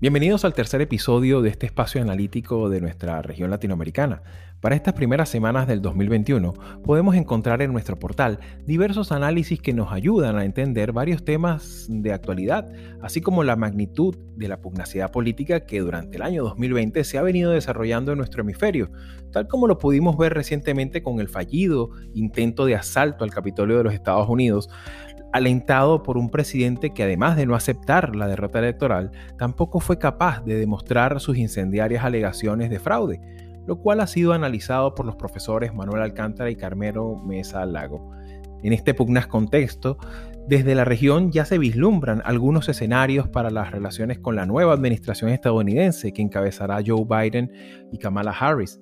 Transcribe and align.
Bienvenidos 0.00 0.44
al 0.44 0.54
tercer 0.54 0.80
episodio 0.80 1.42
de 1.42 1.50
este 1.50 1.66
espacio 1.66 2.00
analítico 2.00 2.68
de 2.68 2.80
nuestra 2.80 3.20
región 3.20 3.50
latinoamericana. 3.50 4.22
Para 4.60 4.76
estas 4.76 4.94
primeras 4.94 5.28
semanas 5.28 5.66
del 5.66 5.82
2021 5.82 6.54
podemos 6.84 7.16
encontrar 7.16 7.62
en 7.62 7.72
nuestro 7.72 7.98
portal 7.98 8.38
diversos 8.64 9.10
análisis 9.10 9.60
que 9.60 9.72
nos 9.72 9.92
ayudan 9.92 10.36
a 10.36 10.44
entender 10.44 10.92
varios 10.92 11.24
temas 11.24 11.86
de 11.88 12.12
actualidad, 12.12 12.72
así 13.02 13.20
como 13.20 13.42
la 13.42 13.56
magnitud 13.56 14.16
de 14.36 14.46
la 14.46 14.60
pugnacidad 14.60 15.10
política 15.10 15.66
que 15.66 15.80
durante 15.80 16.16
el 16.16 16.22
año 16.22 16.44
2020 16.44 17.02
se 17.02 17.18
ha 17.18 17.22
venido 17.22 17.50
desarrollando 17.50 18.12
en 18.12 18.18
nuestro 18.18 18.42
hemisferio, 18.42 18.92
tal 19.32 19.48
como 19.48 19.66
lo 19.66 19.78
pudimos 19.78 20.16
ver 20.16 20.32
recientemente 20.32 21.02
con 21.02 21.18
el 21.18 21.28
fallido 21.28 21.90
intento 22.14 22.66
de 22.66 22.76
asalto 22.76 23.24
al 23.24 23.30
Capitolio 23.30 23.78
de 23.78 23.84
los 23.84 23.94
Estados 23.94 24.28
Unidos, 24.28 24.70
alentado 25.32 26.02
por 26.02 26.16
un 26.16 26.30
presidente 26.30 26.90
que 26.90 27.02
además 27.02 27.36
de 27.36 27.46
no 27.46 27.54
aceptar 27.54 28.16
la 28.16 28.26
derrota 28.26 28.58
electoral, 28.58 29.10
tampoco 29.36 29.80
fue 29.80 29.98
capaz 29.98 30.44
de 30.44 30.56
demostrar 30.56 31.20
sus 31.20 31.36
incendiarias 31.36 32.04
alegaciones 32.04 32.70
de 32.70 32.78
fraude, 32.78 33.20
lo 33.66 33.76
cual 33.76 34.00
ha 34.00 34.06
sido 34.06 34.32
analizado 34.32 34.94
por 34.94 35.04
los 35.04 35.16
profesores 35.16 35.74
Manuel 35.74 36.02
Alcántara 36.02 36.50
y 36.50 36.56
Carmelo 36.56 37.16
Mesa 37.16 37.64
Lago. 37.66 38.10
En 38.62 38.72
este 38.72 38.94
pugnaz 38.94 39.26
contexto, 39.26 39.98
desde 40.48 40.74
la 40.74 40.84
región 40.84 41.30
ya 41.30 41.44
se 41.44 41.58
vislumbran 41.58 42.22
algunos 42.24 42.68
escenarios 42.68 43.28
para 43.28 43.50
las 43.50 43.70
relaciones 43.70 44.18
con 44.18 44.34
la 44.34 44.46
nueva 44.46 44.72
administración 44.72 45.30
estadounidense 45.30 46.12
que 46.12 46.22
encabezará 46.22 46.80
Joe 46.84 47.04
Biden 47.04 47.52
y 47.92 47.98
Kamala 47.98 48.32
Harris, 48.32 48.80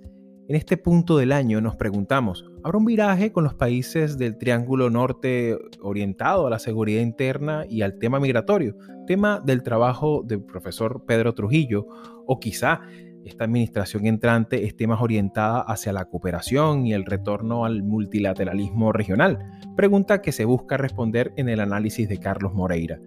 en 0.49 0.55
este 0.55 0.77
punto 0.77 1.17
del 1.17 1.33
año 1.33 1.61
nos 1.61 1.77
preguntamos, 1.77 2.45
¿habrá 2.63 2.79
un 2.79 2.85
viraje 2.85 3.33
con 3.33 3.43
los 3.43 3.55
países 3.55 4.17
del 4.17 4.39
Triángulo 4.39 4.91
Norte 4.91 5.59
orientado 5.81 6.47
a 6.47 6.51
la 6.51 6.61
seguridad 6.61 7.03
interna 7.03 7.65
y 7.69 7.83
al 7.83 7.99
tema 7.99 8.21
migratorio? 8.21 8.77
Tema 9.07 9.41
del 9.45 9.65
trabajo 9.65 10.23
del 10.25 10.45
profesor 10.45 11.05
Pedro 11.05 11.35
Trujillo, 11.35 11.87
o 12.27 12.39
quizá 12.39 12.81
esta 13.25 13.45
administración 13.45 14.07
entrante 14.07 14.65
esté 14.65 14.87
más 14.87 15.03
orientada 15.03 15.63
hacia 15.63 15.93
la 15.93 16.05
cooperación 16.05 16.87
y 16.87 16.93
el 16.93 17.05
retorno 17.05 17.65
al 17.65 17.83
multilateralismo 17.83 18.93
regional, 18.93 19.39
pregunta 19.77 20.23
que 20.23 20.31
se 20.31 20.45
busca 20.45 20.77
responder 20.77 21.33
en 21.37 21.49
el 21.49 21.59
análisis 21.59 22.09
de 22.09 22.19
Carlos 22.19 22.55
Moreira. 22.55 23.01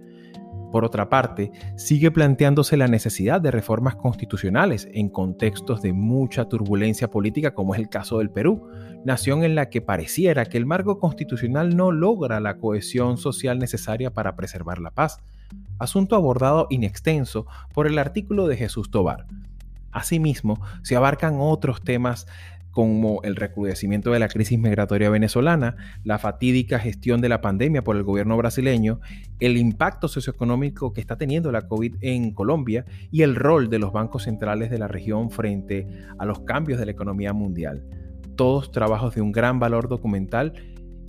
Por 0.72 0.86
otra 0.86 1.09
parte, 1.09 1.52
sigue 1.78 2.12
planteándose 2.12 2.78
la 2.78 2.88
necesidad 2.88 3.42
de 3.42 3.50
reformas 3.50 3.95
constitucionales 3.95 4.88
en 4.94 5.09
contextos 5.09 5.81
de 5.81 5.94
mucha 5.94 6.45
turbulencia 6.45 7.09
política 7.09 7.53
como 7.53 7.73
es 7.73 7.80
el 7.80 7.89
caso 7.89 8.20
del 8.20 8.30
Perú, 8.30 8.70
nación 9.03 9.44
en 9.44 9.56
la 9.56 9.70
que 9.70 9.81
pareciera 9.81 10.45
que 10.45 10.58
el 10.58 10.67
marco 10.67 11.00
constitucional 11.00 11.76
no 11.76 11.92
logra 11.92 12.39
la 12.39 12.58
cohesión 12.58 13.17
social 13.17 13.58
necesaria 13.58 14.11
para 14.11 14.36
preservar 14.36 14.80
la 14.80 14.92
paz, 14.92 15.20
asunto 15.80 16.16
abordado 16.16 16.67
in 16.70 16.83
extenso 16.83 17.48
por 17.73 17.88
el 17.88 17.98
artículo 17.98 18.48
de 18.48 18.58
Jesús 18.58 18.92
Tobar. 18.92 19.26
Asimismo, 19.92 20.61
se 20.83 20.95
abarcan 20.95 21.38
otros 21.39 21.81
temas 21.81 22.28
como 22.80 23.22
el 23.23 23.35
recrudecimiento 23.35 24.11
de 24.11 24.19
la 24.19 24.30
crisis 24.30 24.58
migratoria 24.58 25.09
venezolana, 25.09 25.75
la 26.05 26.17
fatídica 26.17 26.80
gestión 26.80 27.19
de 27.19 27.27
la 27.27 27.41
pandemia 27.41 27.83
por 27.83 27.97
el 27.97 28.03
gobierno 28.03 28.38
brasileño, 28.38 29.02
el 29.41 29.58
impacto 29.58 30.08
socioeconómico 30.08 30.94
que 30.94 31.02
está 31.02 31.17
teniendo 31.17 31.52
la 31.52 31.67
COVID 31.67 31.95
en 31.99 32.33
Colombia 32.33 32.86
y 33.11 33.23
el 33.23 33.36
rol 33.36 33.69
de 33.69 33.80
los 33.80 33.91
bancos 33.91 34.23
centrales 34.23 34.69
de 34.69 34.77
la 34.77 34.88
región 34.88 35.30
frente 35.30 35.89
a 36.17 36.26
los 36.26 36.39
cambios 36.39 36.80
de 36.80 36.86
la 36.86 36.93
economía 36.93 37.33
mundial. 37.33 37.83
Todos 38.37 38.71
trabajos 38.71 39.14
de 39.14 39.20
un 39.23 39.33
gran 39.33 39.59
valor 39.59 39.89
documental 39.89 40.54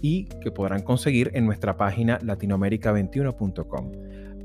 y 0.03 0.25
que 0.43 0.51
podrán 0.51 0.83
conseguir 0.83 1.31
en 1.35 1.47
nuestra 1.47 1.77
página 1.77 2.19
latinoamerica21.com. 2.19 3.93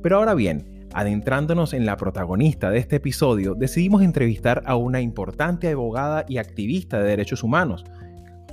Pero 0.03 0.17
ahora 0.17 0.35
bien, 0.35 0.74
Adentrándonos 0.95 1.73
en 1.73 1.85
la 1.85 1.97
protagonista 1.97 2.69
de 2.71 2.77
este 2.77 2.95
episodio, 2.95 3.53
decidimos 3.53 4.01
entrevistar 4.01 4.63
a 4.65 4.77
una 4.77 5.01
importante 5.01 5.69
abogada 5.69 6.23
y 6.25 6.37
activista 6.37 6.99
de 6.99 7.09
derechos 7.09 7.43
humanos. 7.43 7.83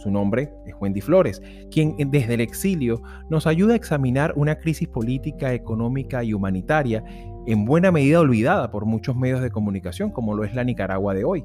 Su 0.02 0.10
nombre 0.10 0.52
es 0.66 0.74
Wendy 0.80 1.00
Flores, 1.00 1.40
quien 1.70 1.94
desde 2.10 2.34
el 2.34 2.40
exilio 2.40 3.00
nos 3.30 3.46
ayuda 3.46 3.74
a 3.74 3.76
examinar 3.76 4.32
una 4.34 4.58
crisis 4.58 4.88
política, 4.88 5.54
económica 5.54 6.24
y 6.24 6.34
humanitaria 6.34 7.04
en 7.46 7.64
buena 7.64 7.92
medida 7.92 8.18
olvidada 8.18 8.72
por 8.72 8.86
muchos 8.86 9.14
medios 9.14 9.40
de 9.40 9.52
comunicación, 9.52 10.10
como 10.10 10.34
lo 10.34 10.42
es 10.42 10.52
la 10.52 10.64
Nicaragua 10.64 11.14
de 11.14 11.22
hoy. 11.22 11.44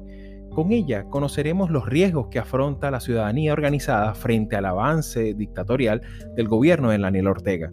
Con 0.50 0.72
ella 0.72 1.04
conoceremos 1.04 1.70
los 1.70 1.86
riesgos 1.86 2.26
que 2.26 2.40
afronta 2.40 2.90
la 2.90 2.98
ciudadanía 2.98 3.52
organizada 3.52 4.14
frente 4.14 4.56
al 4.56 4.66
avance 4.66 5.32
dictatorial 5.34 6.02
del 6.34 6.48
gobierno 6.48 6.90
de 6.90 6.98
Daniel 6.98 7.28
Ortega, 7.28 7.72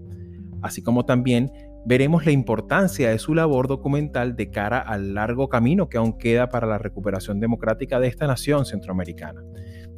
así 0.62 0.84
como 0.84 1.06
también 1.06 1.52
veremos 1.85 2.25
la 2.25 2.31
importancia 2.31 3.12
de 3.12 3.19
su 3.19 3.35
labor 3.35 3.68
documental 3.68 4.35
de 4.35 4.50
cara 4.50 4.79
al 4.79 5.13
largo 5.13 5.50
camino 5.50 5.88
que 5.88 5.97
aún 5.97 6.18
queda 6.18 6.50
para 6.50 6.66
la 6.66 6.79
recuperación 6.79 7.40
democrática 7.40 8.00
de 8.00 8.07
esta 8.07 8.25
nación 8.25 8.66
centroamericana. 8.66 9.44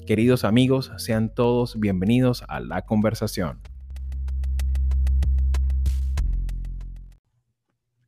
Queridos 0.05 0.43
amigos, 0.43 0.91
sean 0.97 1.33
todos 1.33 1.79
bienvenidos 1.79 2.43
a 2.49 2.59
la 2.59 2.81
conversación. 2.81 3.61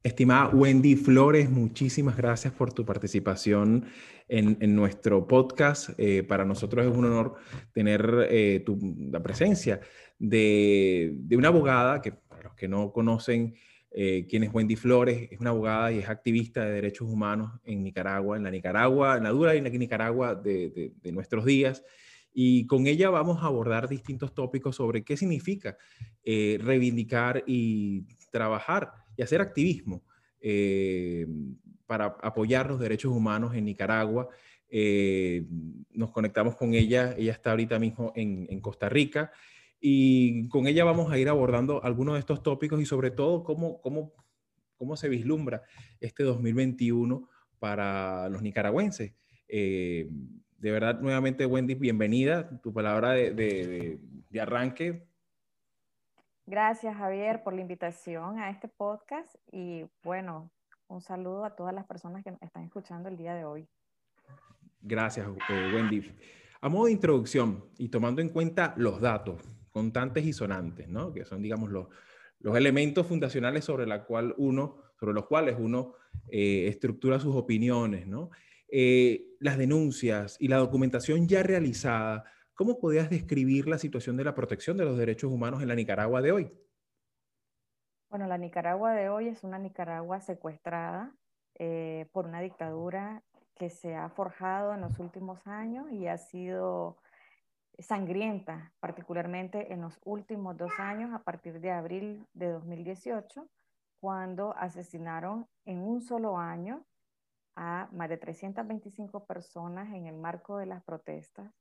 Estimada 0.03 0.49
Wendy 0.49 0.95
Flores, 0.95 1.49
muchísimas 1.49 2.17
gracias 2.17 2.53
por 2.53 2.73
tu 2.73 2.85
participación 2.85 3.85
en, 4.27 4.75
nuestro 4.75 5.25
podcast. 5.27 5.91
Eh, 5.97 6.23
para 6.23 6.45
nosotros 6.45 6.85
es 6.85 6.95
un 6.95 7.05
honor 7.05 7.35
tener 7.73 8.27
eh, 8.29 8.63
la 9.11 9.21
presencia 9.21 9.79
de, 10.17 11.17
una 11.31 11.47
abogada 11.47 12.01
que, 12.01 12.13
para 12.39 12.49
los 12.49 12.57
que 12.57 12.69
no 12.69 12.93
conocen, 12.93 13.55
eh, 13.91 14.25
quien 14.29 14.43
es 14.43 14.53
Wendy 14.53 14.77
Flores, 14.77 15.27
es 15.29 15.39
una 15.41 15.49
abogada 15.49 15.91
y 15.91 15.99
es 15.99 16.07
activista 16.07 16.63
de 16.63 16.71
derechos 16.71 17.09
humanos 17.09 17.59
en 17.65 17.83
Nicaragua, 17.83 18.37
en 18.37 18.43
la 18.43 18.51
Nicaragua, 18.51 19.17
en 19.17 19.23
la 19.23 19.31
dura 19.31 19.55
y 19.55 19.61
Nicaragua 19.61 20.35
de, 20.35 20.93
nuestros 21.11 21.43
días. 21.43 21.83
Y 22.33 22.65
con 22.65 22.87
ella 22.87 23.09
vamos 23.09 23.43
a 23.43 23.47
abordar 23.47 23.89
distintos 23.89 24.33
tópicos 24.33 24.77
sobre 24.77 25.03
qué 25.03 25.17
significa 25.17 25.77
eh, 26.23 26.57
reivindicar 26.61 27.43
y 27.45 28.05
trabajar 28.31 28.93
y 29.17 29.21
hacer 29.21 29.41
activismo 29.41 30.03
eh, 30.39 31.27
para 31.85 32.05
apoyar 32.21 32.69
los 32.69 32.79
derechos 32.79 33.11
humanos 33.11 33.53
en 33.53 33.65
Nicaragua. 33.65 34.29
nos 35.91 36.11
conectamos 36.11 36.55
con 36.55 36.73
ella, 36.73 37.15
ella 37.17 37.33
está 37.33 37.51
ahorita 37.51 37.79
mismo 37.79 38.13
en, 38.15 38.47
en 38.49 38.61
Costa 38.61 38.87
Rica 38.87 39.33
y 39.79 40.47
con 40.49 40.67
ella 40.67 40.83
vamos 40.83 41.11
a 41.11 41.17
ir 41.17 41.29
abordando 41.29 41.83
algunos 41.83 42.15
de 42.15 42.19
estos 42.19 42.43
tópicos 42.43 42.81
y 42.81 42.85
sobre 42.85 43.11
todo 43.11 43.43
cómo, 43.43 43.81
cómo, 43.81 44.13
cómo 44.75 44.95
se 44.97 45.09
vislumbra 45.09 45.63
este 45.99 46.23
2021 46.23 47.29
para 47.59 48.29
los 48.29 48.41
nicaragüenses. 48.41 49.13
Eh, 49.47 50.09
de 50.57 50.71
verdad, 50.71 50.99
nuevamente, 50.99 51.45
Wendy, 51.45 51.75
bienvenida. 51.75 52.49
Tu 52.61 52.73
palabra 52.73 53.11
de, 53.11 53.31
de, 53.31 53.99
de, 54.29 54.41
arranque. 54.41 55.07
Gracias, 56.45 56.95
Javier, 56.97 57.43
por 57.43 57.53
la 57.53 57.61
invitación 57.61 58.39
a 58.39 58.49
este 58.49 58.67
podcast 58.67 59.35
y 59.51 59.85
bueno, 60.03 60.51
un 60.87 61.01
saludo 61.01 61.45
a 61.45 61.55
todas 61.55 61.73
las 61.73 61.85
personas 61.85 62.23
que 62.23 62.31
nos 62.31 62.41
están 62.41 62.63
escuchando 62.63 63.07
el 63.07 63.15
día 63.15 63.35
de 63.35 63.45
hoy. 63.45 63.69
Gracias, 64.81 65.27
eh, 65.49 65.71
Wendy. 65.73 66.13
A 66.61 66.67
modo 66.67 66.85
de 66.85 66.91
introducción 66.91 67.63
y 67.77 67.89
tomando 67.89 68.21
en 68.21 68.29
cuenta 68.29 68.73
los 68.75 68.99
datos, 68.99 69.41
contantes 69.79 70.25
y 70.25 70.33
sonantes, 70.33 70.89
¿no? 70.89 71.13
que 71.13 71.23
son, 71.23 71.41
digamos, 71.41 71.71
los, 71.71 71.87
elementos 72.57 73.07
fundacionales 73.07 73.63
sobre, 73.63 73.85
los 73.87 75.25
cuales 75.25 75.55
uno 75.57 75.93
eh, 76.27 76.67
estructura 76.67 77.17
sus 77.17 77.33
opiniones. 77.35 78.07
¿no? 78.07 78.29
Eh, 78.67 79.37
las 79.39 79.57
denuncias 79.57 80.35
y 80.37 80.49
la 80.49 80.57
documentación 80.57 81.29
ya 81.29 81.43
realizada, 81.43 82.25
¿cómo 82.55 82.77
podrías 82.77 83.09
describir 83.09 83.69
la 83.69 83.77
situación 83.77 84.17
de 84.17 84.25
la 84.25 84.35
protección 84.35 84.75
de 84.75 84.83
los 84.83 84.97
derechos 84.97 85.31
humanos 85.31 85.61
en 85.61 85.69
la 85.69 85.75
Nicaragua 85.75 86.21
de 86.21 86.33
hoy? 86.33 86.51
Bueno, 88.09 88.27
la 88.27 88.37
Nicaragua 88.37 88.93
de 88.93 89.07
hoy 89.07 89.29
es 89.29 89.45
una 89.45 89.59
Nicaragua 89.59 90.19
secuestrada 90.19 91.15
eh, 91.57 92.07
por 92.11 92.25
una 92.25 92.41
dictadura 92.41 93.23
que 93.55 93.69
se 93.69 93.95
ha 93.95 94.09
forjado 94.09 94.73
en 94.73 94.81
los 94.81 94.99
últimos 94.99 95.39
años 95.47 95.89
y 95.91 96.07
ha 96.07 96.17
sido 96.17 96.97
sangrienta, 97.79 98.73
particularmente 98.79 99.73
en 99.73 99.81
los 99.81 99.99
últimos 100.03 100.57
dos 100.57 100.71
años, 100.79 101.13
a 101.13 101.23
partir 101.23 101.59
de 101.59 101.71
abril 101.71 102.27
de 102.33 102.49
2018, 102.49 103.47
cuando 103.99 104.55
asesinaron 104.55 105.47
en 105.65 105.79
un 105.79 106.01
solo 106.01 106.37
año 106.37 106.85
a 107.55 107.89
más 107.91 108.09
de 108.09 108.17
325 108.17 109.25
personas 109.25 109.93
en 109.93 110.07
el 110.07 110.17
marco 110.17 110.57
de 110.57 110.65
las 110.65 110.83
protestas. 110.83 111.51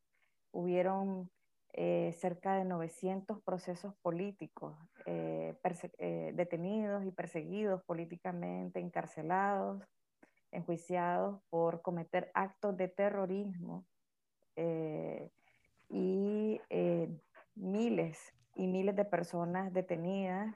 Hubieron 0.52 1.30
eh, 1.72 2.14
cerca 2.16 2.54
de 2.54 2.64
900 2.64 3.42
procesos 3.42 3.94
políticos 4.02 4.76
eh, 5.06 5.56
eh, 5.98 6.32
detenidos 6.34 7.04
y 7.04 7.10
perseguidos 7.10 7.82
políticamente, 7.84 8.80
encarcelados. 8.80 9.82
enjuiciados 10.50 11.42
por 11.50 11.82
cometer 11.82 12.30
actos 12.32 12.76
de 12.76 12.88
terrorismo 12.88 13.84
y 15.88 16.60
eh, 16.70 17.08
miles 17.54 18.18
y 18.54 18.66
miles 18.66 18.96
de 18.96 19.04
personas 19.04 19.72
detenidas, 19.72 20.54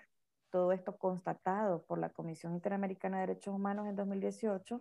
todo 0.51 0.73
esto 0.73 0.99
constatado 0.99 1.85
por 1.87 1.99
la 1.99 2.11
Comisión 2.11 2.55
Interamericana 2.55 3.21
de 3.21 3.29
Derechos 3.29 3.55
Humanos 3.55 3.87
en 3.89 3.97
2018 3.97 4.81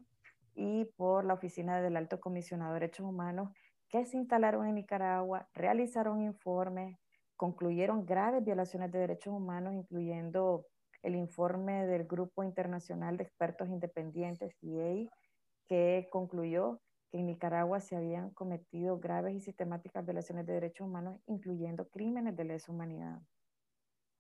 y 0.56 0.86
por 0.98 1.26
la 1.26 1.34
Oficina 1.34 1.82
del 1.82 1.96
Alto 1.98 2.20
Comisionado 2.20 2.74
de 2.74 2.82
Derechos 2.82 3.06
Humanos 3.06 3.52
que 3.92 4.06
se 4.06 4.18
instalaron 4.18 4.66
en 4.68 4.76
Nicaragua, 4.76 5.50
realizaron 5.54 6.22
informes, 6.22 6.98
concluyeron 7.36 8.06
graves 8.06 8.44
violaciones 8.44 8.90
de 8.92 9.00
derechos 9.00 9.34
humanos, 9.34 9.74
incluyendo 9.74 10.66
el 11.04 11.16
informe 11.16 11.86
del 11.86 12.06
Grupo 12.06 12.44
Internacional 12.44 13.18
de 13.18 13.24
Expertos 13.24 13.68
Independientes, 13.68 14.56
CIEI, 14.60 15.10
que 15.68 16.08
concluyó 16.10 16.80
que 17.12 17.20
en 17.20 17.28
Nicaragua 17.28 17.82
se 17.82 17.98
habían 17.98 18.32
cometido 18.32 19.00
graves 19.00 19.36
y 19.36 19.42
sistemáticas 19.42 20.06
violaciones 20.06 20.46
de 20.46 20.54
derechos 20.54 20.88
humanos, 20.88 21.20
incluyendo 21.28 21.90
crímenes 21.90 22.36
de 22.38 22.46
lesa 22.46 22.72
humanidad. 22.72 23.20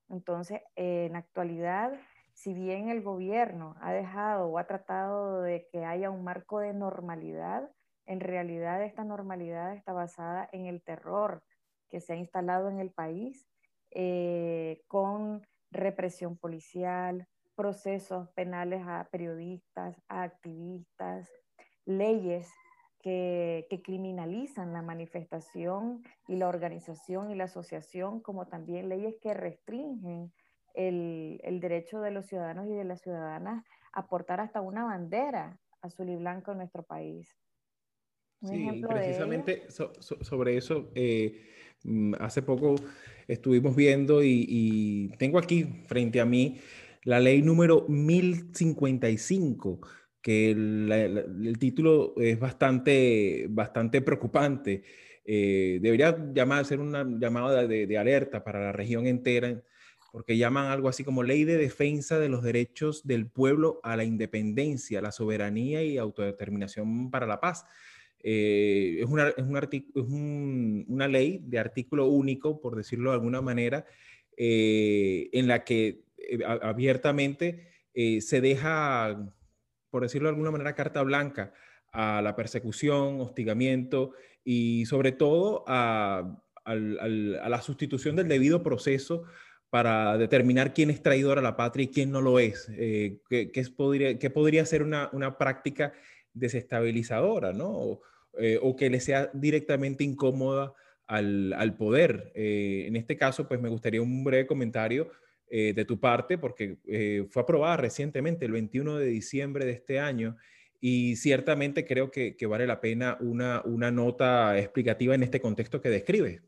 Entonces, 0.09 0.61
en 0.75 1.15
actualidad, 1.15 1.93
si 2.33 2.53
bien 2.53 2.89
el 2.89 3.01
gobierno 3.01 3.75
ha 3.79 3.93
dejado 3.93 4.47
o 4.47 4.57
ha 4.57 4.67
tratado 4.67 5.41
de 5.41 5.67
que 5.71 5.85
haya 5.85 6.09
un 6.09 6.25
marco 6.25 6.59
de 6.59 6.73
normalidad, 6.73 7.71
en 8.05 8.19
realidad 8.19 8.83
esta 8.83 9.05
normalidad 9.05 9.73
está 9.73 9.93
basada 9.93 10.49
en 10.51 10.65
el 10.65 10.83
terror 10.83 11.43
que 11.89 12.01
se 12.01 12.13
ha 12.13 12.17
instalado 12.17 12.69
en 12.69 12.79
el 12.79 12.91
país 12.91 13.47
eh, 13.91 14.83
con 14.88 15.47
represión 15.71 16.38
policial, 16.38 17.27
procesos 17.55 18.29
penales 18.31 18.81
a 18.85 19.07
periodistas, 19.11 20.01
a 20.09 20.23
activistas, 20.23 21.29
leyes 21.85 22.49
que, 23.01 23.81
criminalizan 23.83 24.74
la 24.74 24.81
manifestación 24.81 26.03
y 26.27 26.36
la 26.36 26.48
organización 26.48 27.31
y 27.31 27.36
la 27.36 27.45
asociación, 27.45 28.21
como 28.21 28.48
también 28.48 28.89
leyes 28.89 29.15
que 29.21 29.33
restringen 29.33 30.31
el, 30.74 31.39
el, 31.44 31.59
derecho 31.59 32.00
de 32.01 32.12
los 32.12 32.25
ciudadanos 32.27 32.68
y 32.68 32.74
de 32.74 32.86
las 32.86 33.01
ciudadanas 33.01 33.63
a 33.94 34.07
portar 34.07 34.39
hasta 34.39 34.62
una 34.62 34.86
bandera 34.86 35.59
azul 35.81 36.09
y 36.09 36.15
blanco 36.15 36.51
en 36.51 36.59
nuestro 36.59 36.83
país. 36.83 37.36
sí, 38.44 38.81
precisamente 38.88 39.63
sobre 39.69 40.57
eso, 40.57 40.92
eh, 40.95 41.50
mm, 41.83 42.15
hace 42.19 42.42
poco 42.42 42.75
estuvimos 43.27 43.75
viendo 43.75 44.24
y, 44.24 45.12
tengo 45.18 45.38
aquí 45.39 45.83
frente 45.88 46.21
a 46.21 46.25
mí 46.25 46.59
la 47.03 47.19
ley 47.19 47.42
número 47.42 47.86
1055, 47.88 49.81
que 50.21 50.51
el, 50.51 51.56
título 51.59 52.13
es 52.18 52.39
bastante, 52.39 53.47
bastante 53.50 54.01
preocupante. 54.01 54.83
Eh, 55.25 55.79
debería 55.81 56.18
llamar, 56.33 56.65
ser 56.65 56.79
una 56.79 57.03
llamada 57.03 57.68
de, 57.68 57.88
de, 57.88 57.97
alerta 57.97 58.44
para 58.44 58.59
la 58.59 58.71
región 58.71 59.07
entera, 59.07 59.62
porque 60.12 60.38
llaman 60.38 60.68
algo 60.68 60.89
así 60.89 61.03
como 61.03 61.23
Ley 61.23 61.44
de 61.44 61.57
Defensa 61.57 62.19
de 62.19 62.29
los 62.29 62.44
Derechos 62.44 63.06
del 63.07 63.27
Pueblo 63.27 63.79
a 63.83 63.95
la 63.95 64.03
Independencia, 64.03 65.01
la 65.01 65.12
Soberanía 65.12 65.83
y 65.83 65.97
Autodeterminación 65.97 67.09
para 67.12 67.27
la 67.27 67.39
Paz. 67.39 67.65
Eh, 68.24 68.97
es, 69.00 69.06
una, 69.07 69.33
una, 70.88 71.07
ley 71.07 71.41
de 71.44 71.59
artículo 71.59 72.07
único, 72.07 72.62
por 72.62 72.75
decirlo 72.75 73.09
de 73.09 73.15
alguna 73.15 73.41
manera, 73.41 73.85
eh, 74.38 75.29
en 75.33 75.47
la 75.47 75.63
que 75.63 76.03
eh, 76.17 76.39
abiertamente 76.45 77.67
se 77.94 78.39
deja, 78.39 79.35
por 79.91 80.03
decirlo 80.03 80.29
de 80.29 80.33
alguna 80.33 80.51
manera, 80.51 80.73
carta 80.73 81.03
blanca 81.03 81.53
a 81.91 82.21
la 82.21 82.35
persecución, 82.35 83.19
hostigamiento 83.19 84.13
y 84.43 84.85
sobre 84.85 85.11
todo 85.11 85.63
a, 85.67 86.41
la 86.65 87.61
sustitución 87.61 88.15
del 88.15 88.27
debido 88.27 88.63
proceso 88.63 89.23
para 89.69 90.17
determinar 90.17 90.73
quién 90.73 90.89
es 90.89 91.01
traidor 91.01 91.39
a 91.39 91.41
la 91.41 91.57
patria 91.57 91.85
y 91.85 91.88
quién 91.88 92.11
no 92.11 92.21
lo 92.21 92.39
es, 92.39 92.69
podría, 93.75 94.19
que 94.19 94.29
podría 94.29 94.65
ser 94.65 94.83
una, 94.83 95.38
práctica 95.38 95.93
desestabilizadora, 96.33 97.51
¿no? 97.51 97.99
Eh, 98.38 98.57
o 98.61 98.75
que 98.77 98.89
le 98.89 99.01
sea 99.01 99.29
directamente 99.33 100.05
incómoda 100.05 100.73
al, 101.07 101.51
al 101.53 101.75
poder. 101.75 102.31
Eh, 102.35 102.85
en 102.88 102.95
este 102.95 103.17
caso, 103.17 103.47
pues 103.47 103.59
me 103.59 103.67
gustaría 103.67 104.01
un 104.01 104.23
breve 104.23 104.47
comentario 104.47 105.11
eh, 105.51 105.74
de 105.74 105.86
tu 105.86 106.00
parte, 106.00 106.38
porque 106.38 106.77
fue 107.30 107.44
aprobada 107.44 107.77
recientemente, 107.77 108.45
el 108.45 108.53
21 108.53 108.98
de 108.98 109.06
diciembre 109.06 109.65
de 109.65 109.74
este 109.74 110.00
año, 110.00 110.38
y 110.80 111.15
ciertamente 111.15 111.86
creo 111.86 112.09
que, 112.09 112.36
que 112.36 112.48
vale 112.48 112.65
la 112.65 112.81
pena 112.81 113.18
una, 113.19 113.62
una 113.65 113.92
nota 113.92 114.57
explicativa 114.57 115.13
en 115.13 115.24
este 115.24 115.39
contexto 115.39 115.80
que 115.80 115.89
describe. 115.89 116.42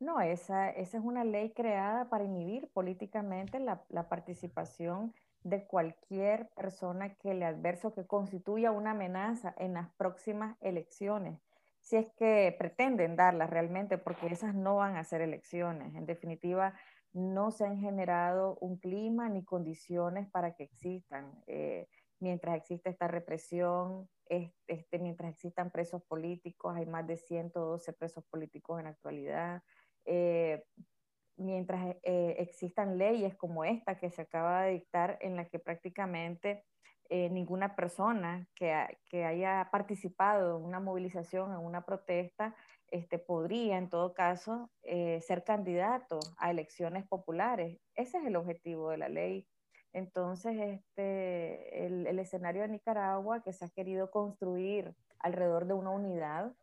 No, 0.00 0.18
esa, 0.22 0.70
esa 0.70 0.96
es 0.96 1.04
una 1.04 1.24
ley 1.24 1.50
creada 1.50 2.08
para 2.08 2.24
inhibir 2.24 2.68
políticamente 2.72 3.60
la, 3.60 3.84
la 3.90 4.08
participación 4.08 5.12
de 5.42 5.64
cualquier 5.64 6.48
persona 6.56 7.14
que 7.16 7.34
le 7.34 7.44
adverso 7.44 7.92
que 7.92 8.06
constituya 8.06 8.70
una 8.70 8.92
amenaza 8.92 9.54
en 9.58 9.74
las 9.74 9.90
próximas 9.96 10.56
elecciones, 10.62 11.38
si 11.80 11.96
es 11.96 12.10
que 12.18 12.54
pretenden 12.58 13.16
darlas 13.16 13.50
realmente, 13.50 13.98
porque 13.98 14.26
esas 14.26 14.54
no 14.54 14.76
van 14.76 14.96
a 14.96 15.04
ser 15.04 15.20
elecciones. 15.20 15.94
En 15.94 16.06
definitiva, 16.06 16.74
no 17.12 17.50
se 17.50 17.64
han 17.64 17.78
generado 17.78 18.56
un 18.60 18.76
clima 18.78 19.28
ni 19.28 19.44
condiciones 19.44 20.28
para 20.30 20.54
que 20.54 20.64
existan. 20.64 21.32
Eh, 21.46 21.88
mientras 22.20 22.56
existe 22.56 22.90
esta 22.90 23.08
represión, 23.08 24.08
este, 24.26 24.98
mientras 24.98 25.32
existan 25.32 25.70
presos 25.70 26.02
políticos, 26.04 26.76
hay 26.76 26.86
más 26.86 27.06
de 27.06 27.16
112 27.16 27.92
presos 27.94 28.24
políticos 28.30 28.78
en 28.78 28.84
la 28.84 28.90
actualidad. 28.90 29.62
Eh, 30.04 30.62
mientras 31.36 31.96
eh, 32.02 32.36
existan 32.38 32.98
leyes 32.98 33.34
como 33.36 33.64
esta 33.64 33.98
que 33.98 34.10
se 34.10 34.22
acaba 34.22 34.64
de 34.64 34.72
dictar 34.72 35.18
en 35.20 35.36
la 35.36 35.46
que 35.46 35.58
prácticamente 35.58 36.64
ninguna 37.12 37.74
persona 37.74 38.46
que, 38.54 38.72
que, 39.06 39.24
haya 39.24 39.68
participado 39.72 40.58
en 40.58 40.64
una 40.64 40.78
movilización, 40.78 41.50
en 41.50 41.58
una 41.58 41.84
protesta, 41.84 42.54
este, 42.90 43.18
podría 43.18 43.78
en 43.78 43.88
todo 43.88 44.14
caso 44.14 44.70
eh, 44.82 45.20
ser 45.22 45.44
candidato 45.44 46.18
a 46.38 46.50
elecciones 46.50 47.06
populares. 47.06 47.78
Ese 47.94 48.18
es 48.18 48.24
el 48.24 48.36
objetivo 48.36 48.90
de 48.90 48.98
la 48.98 49.08
ley. 49.08 49.46
Entonces, 49.92 50.56
este, 50.58 51.86
el, 51.86 52.06
el 52.06 52.18
escenario 52.18 52.62
de 52.62 52.68
Nicaragua 52.68 53.42
que 53.42 53.52
se 53.52 53.64
ha 53.64 53.68
querido 53.70 54.10
construir 54.10 54.94
alrededor 55.18 55.66
de 55.66 55.74
una 55.74 55.90
unidad, 55.90 56.54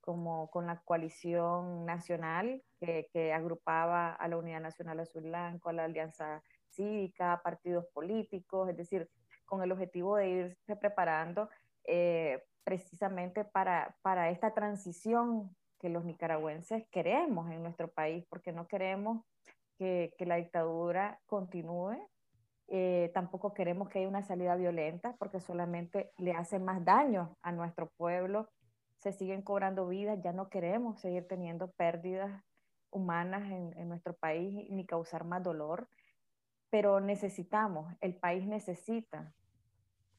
como 0.00 0.50
con 0.50 0.66
la 0.66 0.80
coalición 0.80 1.86
nacional 1.86 2.62
que, 2.80 3.08
que, 3.12 3.32
agrupaba 3.32 4.12
a 4.12 4.28
la 4.28 4.36
Unidad 4.36 4.60
Nacional 4.60 4.98
Azul 4.98 5.22
Blanco, 5.22 5.68
a 5.68 5.72
la 5.72 5.84
Alianza 5.84 6.42
Cívica, 6.68 7.40
partidos 7.44 7.86
políticos, 7.94 8.68
es 8.68 8.76
decir, 8.76 9.08
con 9.44 9.62
el 9.62 9.70
objetivo 9.70 10.16
de 10.16 10.28
irse 10.28 10.76
preparando 10.76 11.48
eh, 11.84 12.42
precisamente 12.64 13.44
para, 13.44 13.96
para 14.02 14.30
esta 14.30 14.54
transición 14.54 15.54
que 15.82 15.90
los 15.90 16.06
nicaragüenses 16.06 16.86
queremos 16.90 17.50
en 17.50 17.62
nuestro 17.62 17.88
país, 17.88 18.24
porque 18.30 18.52
no 18.52 18.66
queremos 18.66 19.22
que, 19.76 20.14
que 20.16 20.24
la 20.24 20.36
dictadura 20.36 21.20
continúe, 21.26 21.98
eh, 22.68 23.10
tampoco 23.12 23.52
queremos 23.52 23.90
que 23.90 23.98
haya 23.98 24.08
una 24.08 24.22
salida 24.22 24.56
violenta, 24.56 25.14
porque 25.18 25.40
solamente 25.40 26.12
le 26.16 26.32
hace 26.32 26.58
más 26.58 26.82
daño 26.82 27.36
a 27.42 27.52
nuestro 27.52 27.90
pueblo 27.98 28.48
se 29.02 29.12
siguen 29.12 29.42
cobrando 29.42 29.88
vidas, 29.88 30.20
ya 30.22 30.32
no 30.32 30.48
queremos 30.48 31.00
seguir 31.00 31.26
teniendo 31.26 31.72
pérdidas 31.72 32.44
humanas 32.90 33.50
en, 33.50 33.88
nuestro 33.88 34.14
país 34.14 34.70
ni 34.70 34.86
causar 34.86 35.24
más 35.24 35.42
dolor, 35.42 35.88
pero 36.70 37.00
necesitamos, 37.00 37.92
el 38.00 38.14
país 38.14 38.46
necesita 38.46 39.34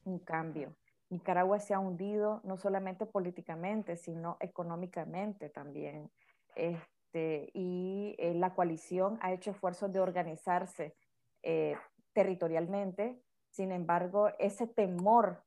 un 0.04 0.18
cambio. 0.18 0.76
Nicaragua 1.14 1.60
se 1.60 1.74
ha 1.74 1.78
hundido 1.78 2.40
no 2.42 2.56
solamente 2.56 3.06
políticamente, 3.06 3.96
sino 3.96 4.36
económicamente 4.40 5.48
también. 5.48 6.10
Este, 6.56 7.50
y 7.54 8.16
eh, 8.18 8.34
la 8.34 8.54
coalición 8.54 9.18
ha 9.22 9.32
hecho 9.32 9.52
esfuerzos 9.52 9.92
de 9.92 10.00
organizarse 10.00 10.96
eh, 11.42 11.76
territorialmente. 12.12 13.22
Sin 13.50 13.70
embargo, 13.70 14.30
ese 14.40 14.66
temor 14.66 15.44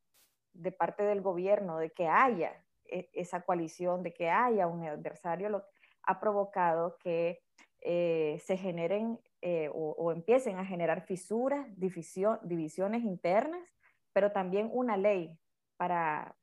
de 0.54 0.72
parte 0.72 1.02
del 1.02 1.20
gobierno 1.20 1.76
de 1.76 1.90
que 1.90 2.08
haya 2.08 2.64
e, 2.86 3.10
esa 3.12 3.42
coalición, 3.42 4.02
de 4.02 4.14
que 4.14 4.30
haya 4.30 4.66
un 4.66 4.84
adversario, 4.84 5.50
lo, 5.50 5.64
ha 6.04 6.18
provocado 6.18 6.96
que 6.96 7.42
eh, 7.82 8.40
se 8.42 8.56
generen 8.56 9.20
eh, 9.42 9.70
o, 9.72 10.12
empiecen 10.12 10.56
a 10.56 10.64
generar 10.64 11.02
fisuras, 11.02 11.66
divisiones 11.76 13.04
internas, 13.04 13.76
pero 14.14 14.32
también 14.32 14.70
una 14.72 14.96
ley 14.96 15.38
para, 15.78 16.36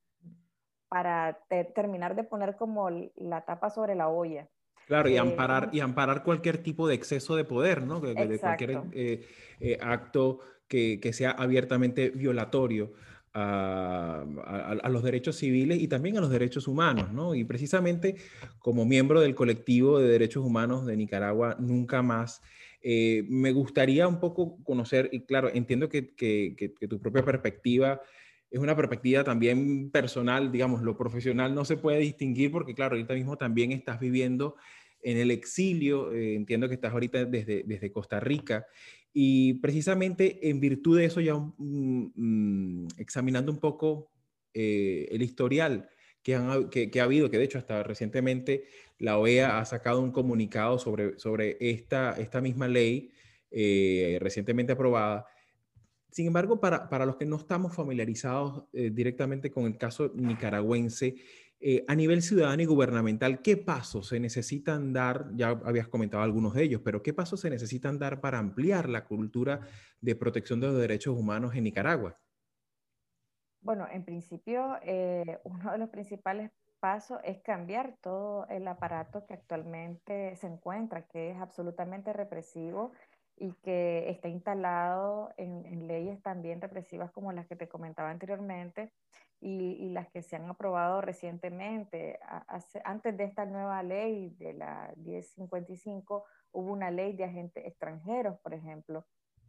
para 0.89 1.39
terminar 1.75 2.15
de 2.15 2.24
poner 2.24 2.56
como 2.56 2.89
la 2.89 3.46
tapa 3.46 3.70
sobre 3.70 3.94
la 3.94 4.10
olla. 4.10 4.50
Claro, 4.88 5.10
y 5.10 5.15
eh, 5.15 5.20
amparar, 5.20 5.70
y 5.72 5.82
amparar 5.82 6.24
cualquier 6.24 6.58
tipo 6.63 6.88
de 6.88 6.96
exceso 6.96 7.36
de 7.36 7.44
poder, 7.44 7.84
¿no? 7.84 8.00
De, 8.00 8.39
cualquier 8.39 8.82
acto 9.82 10.39
que, 10.68 11.00
que, 11.00 11.13
sea 11.13 11.32
abiertamente 11.32 12.10
violatorio 12.10 12.94
a, 13.36 14.89
los 14.89 15.04
derechos 15.04 15.36
civiles 15.36 15.82
y 15.82 15.88
también 15.88 16.18
a 16.18 16.22
los 16.22 16.30
derechos 16.30 16.68
humanos, 16.68 17.12
¿no? 17.12 17.36
Y 17.36 17.44
precisamente 17.44 18.15
como 18.60 18.86
miembro 18.86 19.20
del 19.20 19.36
colectivo 19.36 20.00
de 20.00 20.08
derechos 20.08 20.46
humanos 20.46 20.86
de 20.86 20.96
Nicaragua, 20.96 21.58
nunca 21.60 22.01
más, 22.01 22.42
eh, 22.82 23.25
me 23.27 23.51
gustaría 23.51 24.08
un 24.08 24.20
poco 24.20 24.63
conocer, 24.63 25.10
y 25.12 25.25
claro, 25.25 25.50
entiendo 25.54 25.89
que, 25.89 26.01
tu 26.89 27.00
propia 27.00 27.25
perspectiva 27.25 28.01
es 28.55 28.62
una 28.62 28.74
perspectiva 28.74 29.21
también 29.25 29.91
personal, 29.91 30.50
digamos, 30.50 30.81
lo 30.81 30.95
profesional 30.95 31.53
no 31.53 31.65
se 31.65 31.75
puede 31.75 32.00
distinguir 32.00 32.51
porque, 32.51 32.74
claro, 32.74 32.95
ahorita 32.95 33.13
mismo 33.13 33.38
también 33.38 33.74
estás 33.74 34.00
viviendo 34.00 34.55
en 35.01 35.17
el 35.17 35.29
exilio, 35.29 36.13
eh, 36.13 36.35
entiendo 36.35 36.69
que 36.69 36.75
estás 36.75 36.93
ahorita 36.93 37.25
desde, 37.25 37.91
Costa 37.91 38.21
Rica 38.21 38.65
y 39.12 39.55
precisamente 39.55 40.50
en 40.50 40.62
virtud 40.62 41.00
de 41.00 41.03
eso, 41.03 41.19
ya 41.19 41.35
mm, 41.35 42.12
mm, 42.15 42.88
examinando 42.97 43.51
un 43.51 43.59
poco 43.59 44.09
eh, 44.53 45.09
el 45.12 45.21
historial 45.21 45.89
que, 46.24 46.35
ha 46.35 47.03
habido, 47.03 47.29
que 47.29 47.38
de 47.38 47.43
hecho 47.43 47.57
hasta 47.57 47.83
recientemente 47.83 48.67
la 49.00 49.17
OEA 49.17 49.59
ha 49.59 49.65
sacado 49.65 50.00
un 50.00 50.13
comunicado 50.13 50.79
sobre, 50.79 51.57
esta 51.59 52.41
misma 52.41 52.69
ley 52.69 53.12
eh, 53.51 54.17
recientemente 54.21 54.71
aprobada. 54.71 55.25
Sin 56.15 56.27
embargo, 56.27 56.62
para, 56.62 56.88
para, 56.88 57.05
los 57.05 57.17
que 57.17 57.25
no 57.25 57.36
estamos 57.36 57.75
familiarizados 57.75 58.63
eh, 58.72 58.89
directamente 58.89 59.51
con 59.51 59.65
el 59.65 59.77
caso 59.77 60.13
nicaragüense, 60.15 61.15
eh, 61.60 61.84
a 61.89 61.93
nivel 61.93 62.22
ciudadano 62.22 62.62
y 62.62 62.65
gubernamental, 62.65 63.41
¿qué 63.41 63.57
pasos 63.57 64.07
se 64.07 64.17
necesitan 64.22 64.93
dar? 64.93 65.25
Ya 65.36 65.50
habías 65.50 65.89
comentado 65.89 66.24
algunos 66.24 66.53
de 66.53 66.63
ellos, 66.63 66.79
pero 66.86 67.03
¿qué 67.03 67.13
pasos 67.13 67.41
se 67.41 67.50
necesitan 67.50 68.00
dar 68.00 68.22
para 68.22 68.39
ampliar 68.39 68.88
la 68.88 69.03
cultura 69.03 69.60
de 70.00 70.15
protección 70.15 70.62
de 70.62 70.67
los 70.67 70.77
derechos 70.77 71.17
humanos 71.17 71.53
en 71.53 71.65
Nicaragua? 71.65 72.17
Bueno, 73.60 73.86
en 73.91 74.05
principio, 74.05 74.77
eh, 74.84 75.41
uno 75.43 75.69
de 75.74 75.77
los 75.77 75.89
principales 75.89 76.50
pasos 76.79 77.19
es 77.25 77.41
cambiar 77.41 77.98
todo 78.00 78.48
el 78.48 78.65
aparato 78.69 79.25
que 79.25 79.34
actualmente 79.34 80.34
se 80.38 80.48
encuentra, 80.48 81.07
que 81.07 81.31
es 81.31 81.38
absolutamente 81.38 82.13
represivo 82.13 82.93
y 83.38 83.54
que 83.63 84.10
está 84.10 84.30
instalado 84.30 85.34
en, 85.38 85.88
leyes 85.88 86.22
también 86.22 86.62
represivas 86.62 87.12
como 87.12 87.32
las 87.32 87.48
que 87.48 87.56
te 87.56 87.68
comentaba 87.68 88.10
anteriormente 88.10 88.92
y, 89.42 89.89
las 89.89 90.10
que 90.10 90.22
se 90.22 90.36
han 90.36 90.50
aprobado 90.50 91.01
recientemente. 91.01 92.20
antes 92.84 93.18
de 93.18 93.24
esta 93.25 93.46
nueva 93.46 93.84
ley 93.84 94.30
de 94.39 94.54
la 94.54 94.94
1055 94.98 96.25
hubo 96.54 96.72
una 96.72 96.92
ley 96.92 97.13
de 97.13 97.25
agentes 97.25 97.65
extranjeros, 97.65 98.39
por 98.39 98.54
ejemplo, 98.54 99.06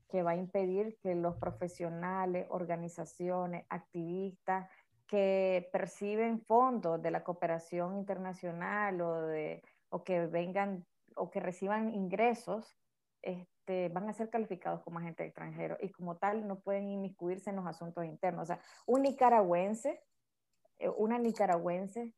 que 0.09 0.23
va 0.23 0.33
a 0.33 0.37
impedir 0.37 0.99
que 1.03 1.15
los 1.15 1.37
profesionales, 1.37 2.47
organizaciones, 2.51 3.65
activistas 3.69 4.69
que 5.07 5.69
perciben 5.73 6.41
fondos 6.41 7.01
de 7.01 7.13
la 7.13 7.23
cooperación 7.23 7.97
internacional 7.97 9.01
o, 9.01 9.23
de, 9.23 9.63
o 9.89 10.03
que 10.03 10.27
vengan 10.27 10.85
o 11.15 11.31
que 11.31 11.41
reciban 11.41 11.95
ingresos 11.95 12.77
este, 13.23 13.56
van 13.93 14.09
a 14.09 14.13
ser 14.13 14.31
calificados 14.31 14.83
como 14.83 14.99
agentes 14.99 15.27
extranjeros 15.27 15.79
y 15.81 15.91
como 15.91 16.17
tal 16.17 16.47
no 16.47 16.61
pueden 16.61 16.89
inmiscuirse 16.91 17.51
en 17.51 17.57
los 17.57 17.67
asuntos 17.67 18.05
internos. 18.05 18.43
O 18.45 18.47
sea, 18.47 18.61
un 18.87 19.03
nicaragüense, 19.03 20.03
eh, 20.79 20.89
una 20.89 21.19
nicaragüense 21.19 22.15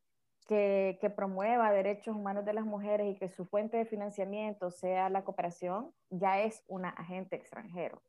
que, 0.47 0.97
que, 1.01 1.09
promueva 1.09 1.71
derechos 1.71 2.15
humanos 2.15 2.45
de 2.45 2.53
las 2.53 2.65
mujeres 2.65 3.13
y 3.13 3.19
que 3.19 3.29
su 3.29 3.45
fuente 3.45 3.77
de 3.77 3.85
financiamiento 3.85 4.71
sea 4.71 5.09
la 5.09 5.23
cooperación, 5.23 5.93
ya 6.09 6.41
es 6.41 6.63
una 6.67 6.89
agente 6.89 7.35
extranjero. 7.35 8.01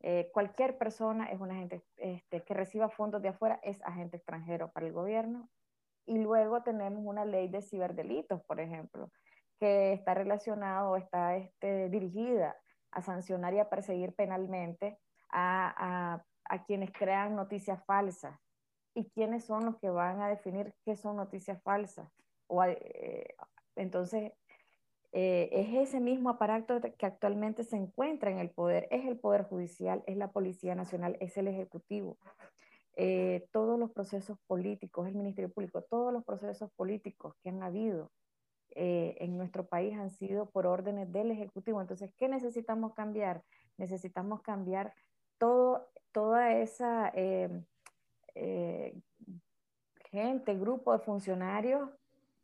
Eh, 0.00 0.30
cualquier 0.32 0.78
persona 0.78 1.26
es 1.26 1.40
un 1.40 1.50
agente 1.50 1.82
este, 1.96 2.44
que 2.44 2.54
reciba 2.54 2.88
fondos 2.88 3.20
de 3.20 3.30
afuera, 3.30 3.58
es 3.62 3.82
agente 3.82 4.16
extranjero 4.16 4.70
para 4.70 4.86
el 4.86 4.92
gobierno. 4.92 5.48
Y 6.06 6.18
luego 6.18 6.62
tenemos 6.62 7.02
una 7.04 7.24
ley 7.24 7.48
de 7.48 7.62
ciberdelitos, 7.62 8.42
por 8.44 8.60
ejemplo, 8.60 9.10
que 9.58 9.92
está 9.92 10.14
relacionado 10.14 10.92
o 10.92 10.96
está 10.96 11.36
este, 11.36 11.88
dirigida 11.90 12.56
a 12.90 13.02
sancionar 13.02 13.54
y 13.54 13.58
a 13.58 13.68
perseguir 13.68 14.14
penalmente 14.14 14.98
a, 15.30 16.22
quienes 16.66 16.90
crean 16.92 17.36
noticias 17.36 17.84
falsas. 17.84 18.38
¿Y 18.94 19.10
quiénes 19.10 19.44
son 19.44 19.66
los 19.66 19.76
que 19.78 19.90
van 19.90 20.20
a 20.20 20.28
definir 20.28 20.74
qué 20.84 20.96
son 20.96 21.16
noticias 21.16 21.62
falsas? 21.62 22.10
O, 22.46 22.64
eh, 22.64 23.34
entonces, 23.76 24.32
eh, 25.12 25.48
es 25.52 25.88
ese 25.88 26.00
mismo 26.00 26.30
aparato 26.30 26.80
que 26.80 27.06
actualmente 27.06 27.64
se 27.64 27.76
encuentra 27.76 28.30
en 28.30 28.38
el 28.38 28.50
poder, 28.50 28.88
es 28.90 29.06
el 29.06 29.18
Poder 29.18 29.44
Judicial, 29.44 30.02
es 30.06 30.16
la 30.16 30.32
Policía 30.32 30.74
Nacional, 30.74 31.16
es 31.20 31.36
el 31.36 31.48
Ejecutivo. 31.48 32.18
Eh, 32.96 33.48
todos 33.52 33.78
los 33.78 33.92
procesos 33.92 34.38
políticos, 34.46 35.06
el 35.06 35.14
Ministerio 35.14 35.52
Público, 35.52 35.82
todos 35.82 36.12
los 36.12 36.24
procesos 36.24 36.70
políticos 36.72 37.34
que 37.42 37.50
han 37.50 37.62
habido 37.62 38.10
eh, 38.74 39.16
en 39.20 39.36
nuestro 39.36 39.66
país 39.66 39.98
han 39.98 40.10
sido 40.10 40.50
por 40.50 40.66
órdenes 40.66 41.10
del 41.12 41.30
Ejecutivo. 41.30 41.80
Entonces, 41.80 42.12
¿qué 42.16 42.28
necesitamos 42.28 42.94
cambiar? 42.94 43.42
Necesitamos 43.76 44.42
cambiar 44.42 44.94
todo, 45.38 45.88
toda 46.12 46.52
esa 46.54 47.10
eh, 47.14 47.64
eh, 48.34 49.00
gente, 50.10 50.58
grupo 50.58 50.92
de 50.92 50.98
funcionarios 50.98 51.88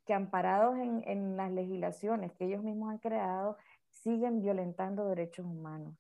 que 0.07 0.15
amparados 0.15 0.77
en, 0.79 1.03
en 1.07 1.37
las 1.37 1.51
legislaciones 1.51 2.33
que 2.33 2.45
ellos 2.45 2.63
mismos 2.63 2.91
han 2.91 2.99
creado, 2.99 3.57
siguen 3.91 4.43
violentando 4.43 5.07
derechos 5.07 5.47
humanos. 5.47 5.95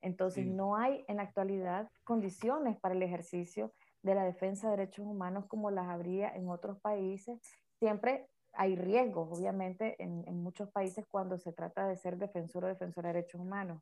Entonces, 0.00 0.46
no 0.46 0.76
hay 0.76 1.04
en 1.08 1.16
la 1.16 1.24
actualidad 1.24 1.90
condiciones 2.04 2.78
para 2.78 2.94
el 2.94 3.02
ejercicio 3.02 3.72
de 4.02 4.14
la 4.14 4.24
defensa 4.24 4.70
de 4.70 4.76
derechos 4.76 5.04
humanos 5.06 5.46
como 5.46 5.70
las 5.70 5.88
habría 5.88 6.34
en 6.34 6.48
otros 6.48 6.78
países, 6.80 7.40
siempre 7.78 8.28
hay 8.58 8.74
riesgos, 8.74 9.28
obviamente, 9.30 9.94
en, 10.02 10.42
muchos 10.42 10.68
países 10.70 11.06
cuando 11.08 11.38
se 11.38 11.52
trata 11.52 11.86
de 11.86 11.96
ser 11.96 12.18
defensor 12.18 12.64
o 12.64 12.66
defensora 12.66 13.08
de 13.08 13.14
derechos 13.14 13.40
humanos, 13.40 13.80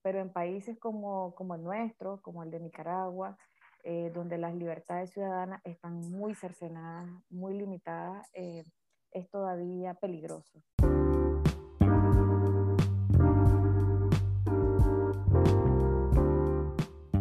pero 0.00 0.20
en 0.20 0.32
países 0.32 0.78
como, 0.78 1.34
como 1.34 1.56
el 1.56 1.64
nuestro, 1.64 2.20
como 2.22 2.44
el 2.44 2.50
de 2.52 2.60
Nicaragua, 2.60 3.36
eh, 3.82 4.12
donde 4.14 4.38
las 4.38 4.54
libertades 4.54 5.10
ciudadanas 5.10 5.60
están 5.64 5.98
muy 5.98 6.36
cercenadas, 6.36 7.10
muy 7.30 7.54
limitadas, 7.58 8.30
eh, 8.34 8.62
es 9.10 9.28
todavía 9.28 9.94
peligroso. 9.94 10.62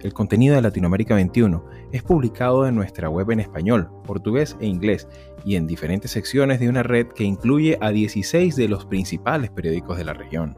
El 0.00 0.12
contenido 0.12 0.54
de 0.54 0.62
Latinoamérica 0.62 1.16
21 1.16 1.64
es 1.90 2.04
publicado 2.04 2.68
en 2.68 2.76
nuestra 2.76 3.10
web 3.10 3.32
en 3.32 3.40
español, 3.40 3.90
portugués 4.06 4.56
e 4.60 4.66
inglés 4.66 5.08
y 5.44 5.56
en 5.56 5.66
diferentes 5.66 6.12
secciones 6.12 6.60
de 6.60 6.68
una 6.68 6.84
red 6.84 7.08
que 7.08 7.24
incluye 7.24 7.76
a 7.80 7.90
16 7.90 8.54
de 8.54 8.68
los 8.68 8.86
principales 8.86 9.50
periódicos 9.50 9.98
de 9.98 10.04
la 10.04 10.14
región. 10.14 10.56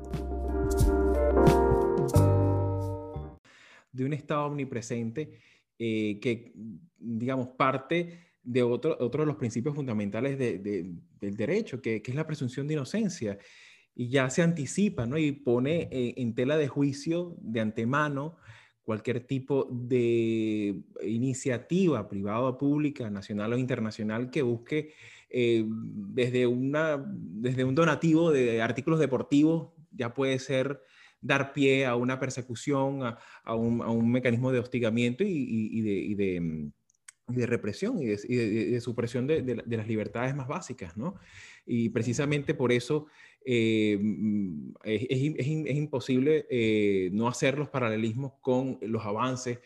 De 3.91 4.05
un 4.05 4.13
Estado 4.13 4.45
omnipresente 4.45 5.41
eh, 5.79 6.21
que, 6.21 6.53
digamos, 6.99 7.49
parte 7.57 8.19
de 8.43 8.63
otro, 8.63 8.97
de 8.99 9.27
los 9.27 9.37
principios 9.37 9.75
fundamentales 9.75 10.39
del 10.39 11.37
derecho, 11.37 11.81
que, 11.81 12.03
es 12.05 12.15
la 12.15 12.27
presunción 12.27 12.69
de 12.69 12.75
inocencia. 12.75 13.39
Y 13.95 14.11
ya 14.11 14.29
se 14.29 14.43
anticipa 14.43 15.07
¿no? 15.07 15.17
y 15.17 15.33
pone 15.33 15.89
eh, 15.91 16.15
en 16.19 16.35
tela 16.35 16.59
de 16.59 16.69
juicio 16.69 17.37
de 17.41 17.61
antemano 17.61 18.37
cualquier 18.91 19.21
tipo 19.21 19.69
de 19.71 20.75
iniciativa 21.05 22.09
privada 22.09 22.41
o 22.41 22.59
pública, 22.59 23.09
nacional 23.09 23.53
o 23.53 23.57
internacional, 23.57 24.33
que 24.33 24.43
busque 24.43 24.95
eh, 25.31 25.65
desde, 25.65 26.49
una, 26.49 27.01
desde 27.07 27.63
un 27.63 27.77
donativo 27.77 28.33
de 28.33 28.61
artículos 28.61 28.99
deportivos, 28.99 29.69
ya 29.93 30.13
puede 30.13 30.41
ser 30.41 30.81
dar 31.21 31.53
pie 31.53 31.87
a 31.87 31.95
una 31.95 32.19
persecución, 32.19 33.03
a, 33.05 33.55
un, 33.55 34.11
mecanismo 34.11 34.51
de 34.51 34.59
hostigamiento 34.59 35.23
y, 35.25 36.17
de, 36.17 37.47
represión 37.47 38.03
y 38.03 38.07
de, 38.07 38.81
supresión 38.81 39.29
de, 39.29 39.63
las 39.69 39.87
libertades 39.87 40.35
más 40.35 40.49
básicas, 40.49 40.97
¿no? 40.97 41.15
Y 41.65 41.91
precisamente 41.91 42.55
por 42.55 42.73
eso 42.73 43.07
eh, 43.45 43.99
mm, 44.01 44.73
es, 44.85 45.07
es, 45.11 45.47
imposible 45.47 46.47
eh, 46.51 47.11
no 47.13 47.29
hacer 47.29 47.59
los 47.59 47.69
paralelismos 47.69 48.33
con 48.41 48.79
los 48.83 49.05
avances 49.05 49.59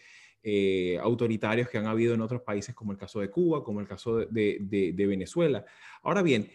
eh, 0.46 0.98
autoritarios 1.00 1.70
que 1.70 1.78
han 1.78 1.86
habido 1.86 2.12
en 2.12 2.20
otros 2.20 2.42
países, 2.42 2.74
como 2.74 2.92
el 2.92 2.98
caso 2.98 3.18
de 3.18 3.30
Cuba, 3.30 3.64
como 3.64 3.80
el 3.80 3.88
caso 3.88 4.18
de, 4.18 4.58
de, 4.60 5.06
Venezuela. 5.06 5.64
Ahora 6.02 6.20
bien, 6.20 6.50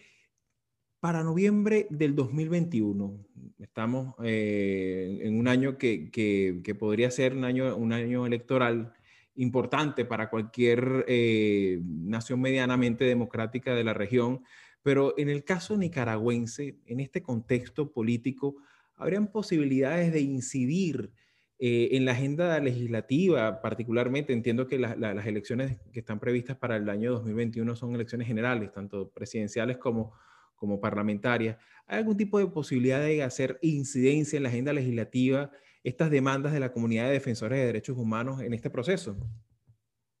Para 1.00 1.24
noviembre 1.24 1.88
del 1.90 2.14
2021, 2.14 3.26
estamos 3.58 4.14
eh, 4.22 5.18
en 5.22 5.36
un 5.40 5.48
año 5.48 5.76
que, 5.76 6.08
que, 6.12 6.74
podría 6.78 7.10
ser 7.10 7.34
un 7.34 7.44
año, 7.44 7.74
un 7.74 7.92
año 7.92 8.26
electoral 8.26 8.92
importante 9.34 10.04
para 10.04 10.30
cualquier 10.30 11.04
eh, 11.08 11.80
nación 11.82 12.40
medianamente 12.40 13.04
democrática 13.04 13.74
de 13.74 13.82
la 13.82 13.94
región, 13.94 14.44
pero 14.82 15.14
en 15.18 15.28
el 15.28 15.44
caso 15.44 15.76
nicaragüense, 15.76 16.78
en 16.86 17.00
este 17.00 17.22
contexto 17.22 17.92
político, 17.92 18.56
¿habrían 18.96 19.30
posibilidades 19.30 20.12
de 20.12 20.20
incidir 20.20 21.12
eh, 21.58 21.90
en 21.92 22.04
la 22.04 22.12
agenda 22.12 22.58
legislativa, 22.60 23.60
particularmente? 23.60 24.32
Entiendo 24.32 24.66
que 24.66 24.78
las 24.78 25.26
elecciones 25.26 25.78
que 25.92 26.00
están 26.00 26.20
previstas 26.20 26.56
para 26.56 26.76
el 26.76 26.88
año 26.88 27.12
2021 27.12 27.76
son 27.76 27.94
elecciones 27.94 28.26
generales, 28.26 28.72
tanto 28.72 29.10
presidenciales 29.10 29.76
como 29.76 30.12
como 30.60 30.78
parlamentaria, 30.78 31.58
¿hay 31.86 31.98
algún 31.98 32.18
tipo 32.18 32.38
de 32.38 32.46
posibilidad 32.46 33.00
de 33.00 33.22
hacer 33.22 33.58
incidencia 33.62 34.36
en 34.36 34.42
la 34.42 34.50
agenda 34.50 34.74
legislativa 34.74 35.50
estas 35.82 36.10
demandas 36.10 36.52
de 36.52 36.60
la 36.60 36.70
comunidad 36.70 37.06
de 37.06 37.12
defensores 37.12 37.58
de 37.58 37.64
derechos 37.64 37.96
humanos 37.96 38.42
en 38.42 38.52
este 38.52 38.68
proceso? 38.68 39.16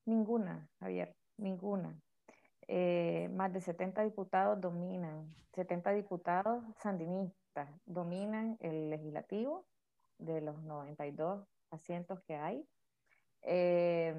Ninguna, 0.06 0.66
Javier, 0.80 1.14
ninguna. 1.36 2.00
Eh, 2.72 3.28
más 3.34 3.52
de 3.52 3.60
70 3.60 4.04
diputados 4.04 4.60
dominan, 4.60 5.34
70 5.54 5.90
diputados 5.90 6.62
sandinistas 6.80 7.68
dominan 7.84 8.58
el 8.60 8.90
legislativo 8.90 9.66
de 10.18 10.40
los 10.40 10.62
92 10.62 11.44
asientos 11.72 12.20
que 12.28 12.36
hay. 12.36 12.64
Eh, 13.42 14.14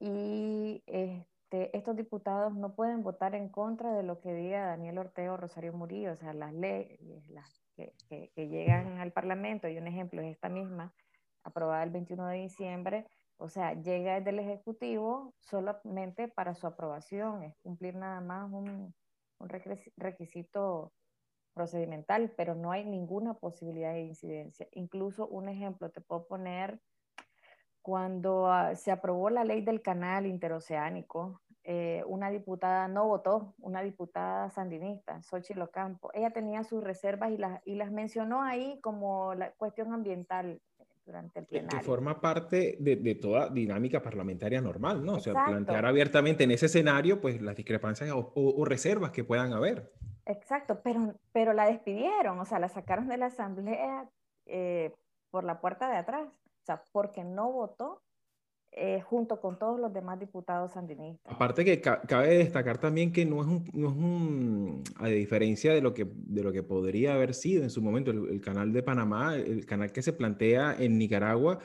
y 0.00 0.82
este, 0.86 1.74
estos 1.74 1.96
diputados 1.96 2.54
no 2.54 2.74
pueden 2.74 3.02
votar 3.02 3.34
en 3.34 3.48
contra 3.48 3.94
de 3.94 4.02
lo 4.02 4.20
que 4.20 4.34
diga 4.34 4.66
Daniel 4.66 4.98
Ortega 4.98 5.32
o 5.32 5.38
Rosario 5.38 5.72
Murillo, 5.72 6.12
o 6.12 6.16
sea, 6.16 6.34
las 6.34 6.52
leyes 6.52 7.00
que, 7.74 7.94
que, 8.34 8.48
llegan 8.48 8.98
al 8.98 9.12
Parlamento, 9.12 9.66
y 9.66 9.78
un 9.78 9.86
ejemplo 9.86 10.20
es 10.20 10.32
esta 10.32 10.50
misma, 10.50 10.92
aprobada 11.42 11.82
el 11.84 11.90
21 11.90 12.26
de 12.26 12.36
diciembre, 12.36 13.06
o 13.38 13.48
sea, 13.48 13.74
llega 13.74 14.16
desde 14.16 14.30
el 14.30 14.40
Ejecutivo 14.40 15.34
solamente 15.40 16.28
para 16.28 16.54
su 16.54 16.66
aprobación, 16.66 17.42
es 17.44 17.56
cumplir 17.62 17.94
nada 17.94 18.20
más 18.20 18.50
un, 18.52 18.94
un 19.38 19.48
requisito 19.96 20.92
procedimental, 21.54 22.32
pero 22.36 22.54
no 22.54 22.70
hay 22.72 22.84
ninguna 22.84 23.34
posibilidad 23.34 23.92
de 23.92 24.02
incidencia. 24.02 24.68
Incluso 24.72 25.26
un 25.26 25.48
ejemplo, 25.48 25.90
te 25.90 26.00
puedo 26.00 26.26
poner 26.26 26.80
cuando 27.82 28.50
ah, 28.50 28.74
se 28.74 28.90
aprobó 28.90 29.30
la 29.30 29.44
ley 29.44 29.62
del 29.62 29.82
canal 29.82 30.26
interoceánico, 30.26 31.40
eh, 31.64 32.02
una 32.06 32.30
diputada 32.30 32.86
no 32.86 33.06
votó, 33.06 33.54
una 33.58 33.82
diputada 33.82 34.50
sandinista, 34.50 35.22
Xochitl 35.22 35.62
Ocampo. 35.62 36.10
Ella 36.12 36.30
tenía 36.30 36.64
sus 36.64 36.82
reservas 36.82 37.30
y 37.30 37.38
las, 37.38 37.60
y 37.64 37.76
las 37.76 37.90
mencionó 37.90 38.42
ahí 38.42 38.78
como 38.82 39.34
la 39.34 39.52
cuestión 39.52 39.92
ambienal 39.92 40.60
durante 41.08 41.40
el 41.40 41.46
plenario. 41.46 41.78
Que 41.78 41.84
forma 41.84 42.20
parte 42.20 42.76
de, 42.78 43.14
toda 43.16 43.48
dinámica 43.48 44.00
parlamentaria 44.00 44.60
normal, 44.60 45.04
¿no? 45.04 45.14
O 45.14 45.20
sea, 45.20 45.32
plantear 45.46 45.86
abiertamente 45.86 46.44
en 46.44 46.52
ese 46.52 46.66
escenario, 46.66 47.20
pues 47.20 47.42
las 47.42 47.56
discrepancias 47.56 48.10
o, 48.14 48.64
reservas 48.64 49.10
que 49.10 49.24
puedan 49.24 49.52
haber. 49.52 49.92
Exacto, 50.26 50.80
pero, 50.84 51.14
pero 51.32 51.52
la 51.54 51.66
despidieron, 51.66 52.38
o 52.38 52.44
sea, 52.44 52.58
la 52.58 52.68
sacaron 52.68 53.08
de 53.08 53.16
la 53.16 53.26
asamblea 53.26 54.08
eh, 54.46 54.92
por 55.30 55.42
la 55.42 55.60
puerta 55.60 55.90
de 55.90 55.96
atrás 55.96 56.28
sea, 56.68 56.82
porque 56.92 57.24
no 57.24 57.50
votó 57.50 58.02
eh, 58.72 59.00
junto 59.00 59.40
con 59.40 59.58
todos 59.58 59.80
los 59.80 59.92
demás 59.92 60.20
diputados 60.20 60.72
sandinistas. 60.72 61.32
Aparte 61.32 61.64
que 61.64 61.80
cabe 61.80 62.38
destacar 62.38 62.78
también 62.78 63.12
que 63.12 63.24
no 63.24 63.40
es 63.40 63.46
un, 63.46 63.70
no 63.72 63.88
es 63.88 63.94
un, 63.94 64.82
a 64.96 65.08
diferencia 65.08 65.72
de 65.72 65.80
lo, 65.80 65.94
que, 65.94 66.06
de 66.08 66.42
lo 66.42 66.52
que 66.52 66.62
podría 66.62 67.14
haber 67.14 67.34
sido 67.34 67.64
en 67.64 67.70
su 67.70 67.82
momento 67.82 68.10
el 68.10 68.40
canal 68.40 68.72
de 68.72 68.82
Panamá, 68.82 69.34
el 69.34 69.66
canal 69.66 69.90
que 69.90 70.02
se 70.02 70.12
plantea 70.12 70.76
en 70.78 70.98
Nicaragua, 70.98 71.58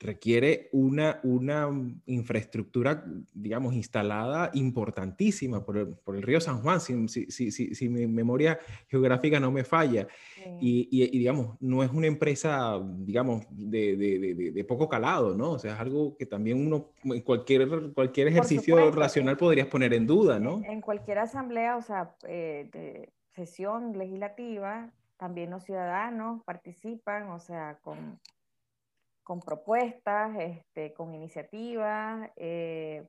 requiere 0.00 0.68
una, 0.72 1.20
una 1.24 1.68
infraestructura, 2.06 3.04
digamos, 3.34 3.74
instalada 3.74 4.50
importantísima 4.54 5.64
por 5.64 5.76
el, 5.76 5.88
por 5.88 6.14
el 6.14 6.22
río 6.22 6.40
San 6.40 6.62
Juan, 6.62 6.80
si, 6.80 7.08
si, 7.08 7.30
si, 7.30 7.74
si, 7.74 7.88
mi 7.88 8.06
memoria 8.06 8.58
geográfica 8.88 9.40
no 9.40 9.50
me 9.50 9.64
falla. 9.64 10.06
Y, 10.60 10.88
y, 10.90 11.18
digamos, 11.18 11.56
no 11.60 11.82
es 11.82 11.90
una 11.90 12.06
empresa, 12.06 12.80
digamos, 12.98 13.44
de, 13.50 13.96
de, 13.96 14.52
de, 14.52 14.64
poco 14.64 14.88
calado, 14.88 15.36
¿no? 15.36 15.52
O 15.52 15.58
sea, 15.58 15.74
es 15.74 15.80
algo 15.80 16.16
que 16.16 16.26
también 16.26 16.64
uno, 16.64 16.92
en 17.04 17.22
cualquier, 17.22 17.92
cualquier 17.92 18.28
ejercicio 18.28 18.90
racional 18.92 19.36
podrías 19.36 19.66
poner 19.66 19.92
en 19.94 20.06
duda, 20.06 20.38
¿no? 20.38 20.62
En 20.64 20.80
cualquier 20.80 21.18
asamblea, 21.18 21.76
o 21.76 21.82
sea, 21.82 22.14
eh, 22.26 22.68
de 22.72 23.12
sesión 23.34 23.98
legislativa, 23.98 24.92
también 25.16 25.50
los 25.50 25.64
ciudadanos 25.64 26.42
participan, 26.44 27.30
o 27.30 27.40
sea, 27.40 27.78
con 27.82 28.20
con 29.28 29.40
propuestas, 29.40 30.34
este, 30.38 30.94
con 30.94 31.14
iniciativas. 31.14 32.30
Eh, 32.36 33.06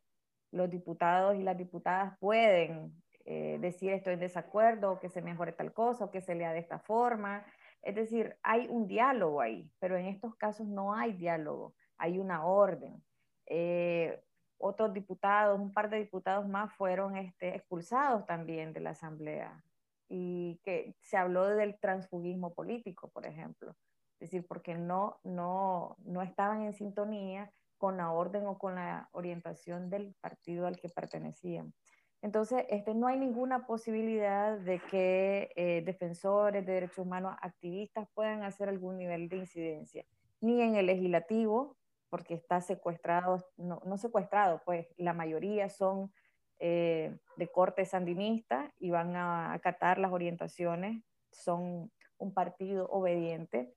los 0.52 0.70
diputados 0.70 1.38
y 1.38 1.44
las 1.44 1.58
diputadas 1.58 2.18
pueden 2.20 3.02
eh, 3.24 3.58
decir 3.62 3.94
estoy 3.94 4.16
en 4.16 4.20
desacuerdo, 4.20 5.00
que 5.00 5.08
se 5.08 5.22
mejore 5.22 5.54
tal 5.54 5.72
cosa, 5.72 6.04
o 6.04 6.12
que 6.12 6.20
se 6.20 6.36
lea 6.36 6.52
de 6.52 6.60
esta 6.60 6.80
forma. 6.80 7.46
Es 7.82 7.96
decir, 7.96 8.36
hay 8.44 8.68
un 8.68 8.86
diálogo 8.86 9.40
ahí, 9.40 9.72
pero 9.80 9.96
en 9.96 10.08
estos 10.08 10.36
casos 10.36 10.68
no 10.68 10.94
hay 10.94 11.14
diálogo, 11.14 11.74
hay 11.98 12.20
una 12.20 12.46
orden. 12.46 13.02
Eh, 13.46 14.22
otros 14.58 14.94
diputados, 14.94 15.58
un 15.58 15.72
par 15.72 15.90
de 15.90 16.00
diputados 16.00 16.50
más 16.50 16.74
fueron 16.74 17.16
este, 17.16 17.56
expulsados 17.56 18.26
también 18.26 18.74
de 18.74 18.82
la 18.82 18.90
Asamblea 18.90 19.64
y 20.10 20.60
que 20.66 20.96
se 21.02 21.16
habló 21.16 21.46
del 21.48 21.80
transfugismo 21.80 22.54
político, 22.54 23.10
por 23.10 23.26
ejemplo 23.26 23.74
es 24.20 24.32
decir, 24.32 24.46
porque 24.46 24.76
no, 24.76 25.20
no, 25.24 25.96
no 26.04 26.22
estaban 26.22 26.64
en 26.64 26.74
sintonía 26.74 27.52
con 27.78 27.96
la 27.96 28.12
orden 28.12 28.46
o 28.48 28.58
con 28.58 28.76
la 28.76 29.08
orientación 29.14 29.90
del 29.90 30.14
partido 30.20 30.68
al 30.68 30.78
que 30.78 30.90
pertenecían. 30.90 31.74
Entonces, 32.22 32.66
este, 32.70 32.94
no 32.94 33.08
hay 33.08 33.18
ninguna 33.18 33.66
posibilidad 33.66 34.58
de 34.58 34.80
que 34.92 35.52
eh, 35.56 35.82
defensores 35.86 36.66
de 36.66 36.74
derechos 36.74 36.98
humanos, 36.98 37.38
activistas, 37.42 38.10
puedan 38.14 38.44
hacer 38.44 38.68
algún 38.68 38.98
nivel 38.98 39.30
de 39.30 39.38
incidencia, 39.38 40.06
ni 40.42 40.62
en 40.62 40.76
el 40.76 40.88
legislativo, 40.88 41.78
porque 42.10 42.34
está 42.34 42.60
secuestrado, 42.60 43.38
no, 43.56 43.82
no 43.86 43.98
secuestrado, 43.98 44.62
pues 44.66 44.88
la 44.98 45.14
mayoría 45.14 45.70
son 45.70 46.12
eh, 46.60 47.18
de 47.38 47.48
corte 47.48 47.86
sandinista 47.86 48.74
y 48.80 48.90
van 48.90 49.16
a 49.16 49.54
acatar 49.54 49.98
las 49.98 50.12
orientaciones, 50.12 51.02
son 51.32 51.90
un 52.18 52.34
partido 52.34 52.90
obediente. 52.90 53.74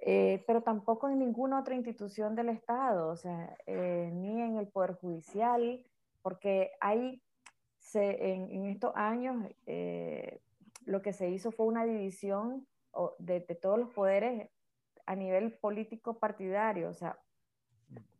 Eh, 0.00 0.44
pero 0.46 0.62
tampoco 0.62 1.08
en 1.08 1.18
ninguna 1.18 1.60
otra 1.60 1.74
institución 1.74 2.34
del 2.34 2.50
Estado, 2.50 3.08
o 3.08 3.16
sea, 3.16 3.56
eh, 3.66 4.10
ni 4.12 4.42
en 4.42 4.56
el 4.56 4.68
Poder 4.68 4.94
Judicial, 4.94 5.84
porque 6.22 6.72
hay, 6.80 7.22
en, 7.94 8.66
estos 8.66 8.92
años, 8.94 9.36
eh, 9.66 10.40
lo 10.84 11.00
que 11.00 11.12
se 11.12 11.30
hizo 11.30 11.50
fue 11.50 11.66
una 11.66 11.84
división 11.84 12.66
de, 13.18 13.40
de, 13.40 13.54
todos 13.54 13.78
los 13.78 13.90
poderes 13.90 14.50
a 15.06 15.14
nivel 15.16 15.52
político 15.52 16.18
partidario, 16.18 16.90
o 16.90 16.94
sea, 16.94 17.18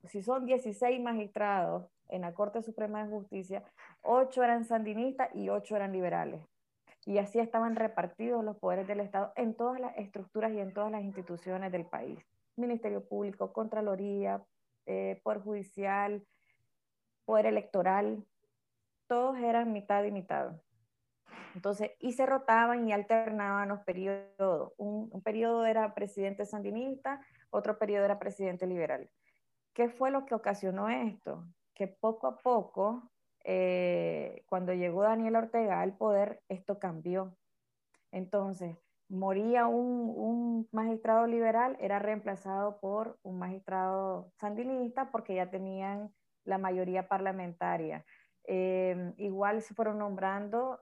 si 0.05 0.23
son 0.23 0.47
16 0.47 1.01
magistrados 1.01 1.91
en 2.09 2.23
la 2.23 2.33
Corte 2.33 2.63
Suprema 2.63 3.05
de 3.05 3.11
Justicia, 3.11 3.65
8 4.03 4.43
eran 4.43 4.65
sandinistas 4.65 5.35
y 5.35 5.49
8 5.49 5.77
eran 5.77 5.93
liberales 5.93 6.41
y 7.07 7.19
así 7.19 7.39
estaban 7.39 7.77
repartidos 7.77 8.45
los 8.45 8.57
poderes 8.57 8.89
del 8.89 8.99
Estado 8.99 9.33
en 9.37 9.55
todas 9.55 9.81
las 9.81 9.97
estructuras 9.97 10.53
y 10.53 10.59
en 10.59 10.75
todas 10.75 10.91
las 10.91 11.03
instituciones 11.03 11.71
del 11.71 11.87
país. 11.87 12.19
Ministerio 12.57 13.07
Público, 13.07 13.53
Contraloría, 13.53 14.43
eh, 14.87 15.21
Poder 15.23 15.41
Judicial, 15.41 16.27
Poder 17.25 17.47
Electoral, 17.47 18.27
todos 19.07 19.39
eran 19.39 19.73
mitad 19.73 20.03
y 20.03 20.11
mitad. 20.11 20.61
Entonces, 21.55 21.93
y 22.01 22.13
se 22.13 22.27
rotaban 22.27 22.89
y 22.89 22.93
alternaban 22.93 23.69
los 23.69 23.81
periodos. 23.85 24.73
Un, 24.77 25.09
un 25.13 25.23
periodo 25.23 25.65
era 25.65 25.95
presidente 25.95 26.45
sandinista, 26.45 27.25
otro 27.51 27.79
periodo 27.79 28.05
era 28.05 28.19
presidente 28.19 28.67
liberal. 28.67 29.09
¿Qué 29.75 29.89
fue 29.89 30.11
lo 30.11 30.27
que 30.27 30.35
ocasionó 30.35 30.89
esto? 30.89 31.45
Que 31.73 31.87
poco 31.87 32.27
a 32.27 32.39
poco 32.39 33.13
eh, 33.49 34.43
cuando 34.47 34.75
llegó 34.75 35.05
Daniel 35.05 35.37
Ortega 35.37 35.81
al 35.81 35.97
poder, 35.97 36.43
esto 36.49 36.81
cambió. 36.81 37.37
Entonces, 38.11 38.77
moría 39.09 39.69
un, 39.69 40.69
magistrado 40.73 41.29
liberal, 41.29 41.77
era 41.81 42.01
reemplazado 42.01 42.81
por 42.81 43.21
un 43.23 43.39
magistrado 43.39 44.33
sandinista 44.35 45.13
porque 45.13 45.37
ya 45.37 45.49
tenían 45.49 46.13
la 46.45 46.59
mayoría 46.59 47.07
parlamentaria. 47.07 48.05
Eh, 48.49 49.15
igual 49.17 49.63
se 49.63 49.75
fueron 49.75 49.99
nombrando 49.99 50.81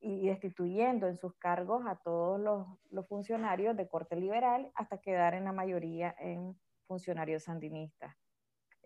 y 0.00 0.28
destituyendo 0.28 1.08
en 1.08 1.18
sus 1.18 1.34
cargos 1.36 1.86
a 1.86 1.96
todos 1.96 2.40
los, 2.40 3.06
funcionarios 3.06 3.76
de 3.76 3.86
corte 3.86 4.16
liberal 4.16 4.72
hasta 4.74 4.98
quedar 4.98 5.34
en 5.34 5.44
la 5.44 5.52
mayoría 5.52 6.14
en 6.18 6.58
funcionarios 6.86 7.42
sandinistas. 7.44 8.16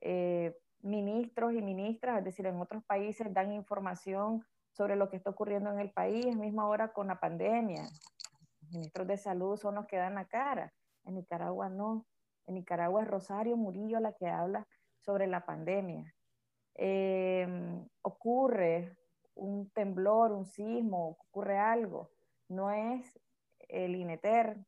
Eh, 0.00 0.56
ministros 0.86 1.52
y 1.52 1.62
ministras, 1.62 2.18
es 2.18 2.24
decir, 2.24 2.46
en 2.46 2.60
otros 2.60 2.84
países 2.84 3.32
dan 3.32 3.52
información 3.52 4.44
sobre 4.72 4.96
lo 4.96 5.08
que 5.08 5.16
está 5.16 5.30
ocurriendo 5.30 5.70
en 5.70 5.80
el 5.80 5.90
país, 5.90 6.36
mismo 6.36 6.62
ahora 6.62 6.92
con 6.92 7.08
la 7.08 7.18
pandemia. 7.18 7.82
Los 8.60 8.72
ministros 8.72 9.06
de 9.06 9.16
salud 9.16 9.56
son 9.56 9.74
los 9.76 9.86
que 9.86 9.96
dan 9.96 10.14
la 10.14 10.26
cara. 10.26 10.72
En 11.04 11.14
Nicaragua 11.14 11.68
no. 11.68 12.06
En 12.46 12.54
Nicaragua 12.54 13.02
es 13.02 13.08
Rosario 13.08 13.56
Murillo 13.56 14.00
la 14.00 14.12
que 14.12 14.28
habla 14.28 14.66
sobre 14.98 15.26
la 15.26 15.44
pandemia. 15.44 16.14
Em, 16.74 17.88
ocurre 18.02 18.96
un 19.34 19.70
temblor, 19.70 20.32
un 20.32 20.44
sismo, 20.44 21.16
ocurre 21.28 21.58
algo. 21.58 22.10
No 22.48 22.70
es 22.70 23.18
el 23.68 23.96
INETER, 23.96 24.64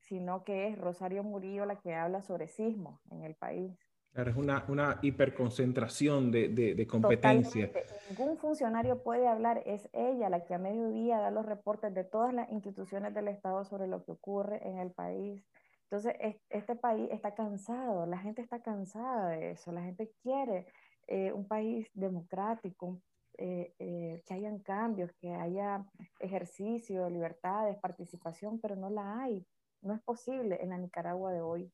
sino 0.00 0.42
que 0.42 0.68
es 0.68 0.78
Rosario 0.78 1.22
Murillo 1.22 1.64
la 1.64 1.76
que 1.76 1.94
habla 1.94 2.22
sobre 2.22 2.48
sismo 2.48 3.00
en 3.10 3.24
el 3.24 3.34
país. 3.34 3.87
Claro, 4.12 4.30
es 4.30 4.36
una, 4.36 4.64
una 4.68 4.98
hiperconcentración 5.02 6.30
de, 6.32 6.48
de, 6.48 6.74
de 6.74 6.86
competencia. 6.86 7.70
Ningún 8.10 8.36
funcionario 8.38 9.02
puede 9.02 9.28
hablar, 9.28 9.62
es 9.64 9.88
ella 9.92 10.28
la 10.28 10.44
que 10.44 10.54
a 10.54 10.58
mediodía 10.58 11.18
da 11.18 11.30
los 11.30 11.46
reportes 11.46 11.94
de 11.94 12.04
todas 12.04 12.34
las 12.34 12.50
instituciones 12.50 13.14
del 13.14 13.28
Estado 13.28 13.64
sobre 13.64 13.86
lo 13.86 14.04
que 14.04 14.12
ocurre 14.12 14.66
en 14.66 14.78
el 14.78 14.90
país. 14.90 15.44
Entonces, 15.90 16.14
este 16.50 16.74
país 16.74 17.08
está 17.10 17.34
cansado, 17.34 18.06
la 18.06 18.18
gente 18.18 18.42
está 18.42 18.60
cansada 18.60 19.30
de 19.30 19.52
eso, 19.52 19.72
la 19.72 19.82
gente 19.82 20.12
quiere 20.22 20.66
eh, 21.06 21.32
un 21.32 21.46
país 21.46 21.88
democrático, 21.94 23.00
eh, 23.38 23.72
eh, 23.78 24.22
que 24.26 24.34
hayan 24.34 24.58
cambios, 24.58 25.12
que 25.20 25.32
haya 25.32 25.86
ejercicio, 26.18 27.08
libertades, 27.08 27.78
participación, 27.78 28.60
pero 28.60 28.74
no 28.74 28.90
la 28.90 29.22
hay. 29.22 29.46
No 29.80 29.94
es 29.94 30.02
posible 30.02 30.58
en 30.60 30.70
la 30.70 30.78
Nicaragua 30.78 31.32
de 31.32 31.40
hoy. 31.40 31.72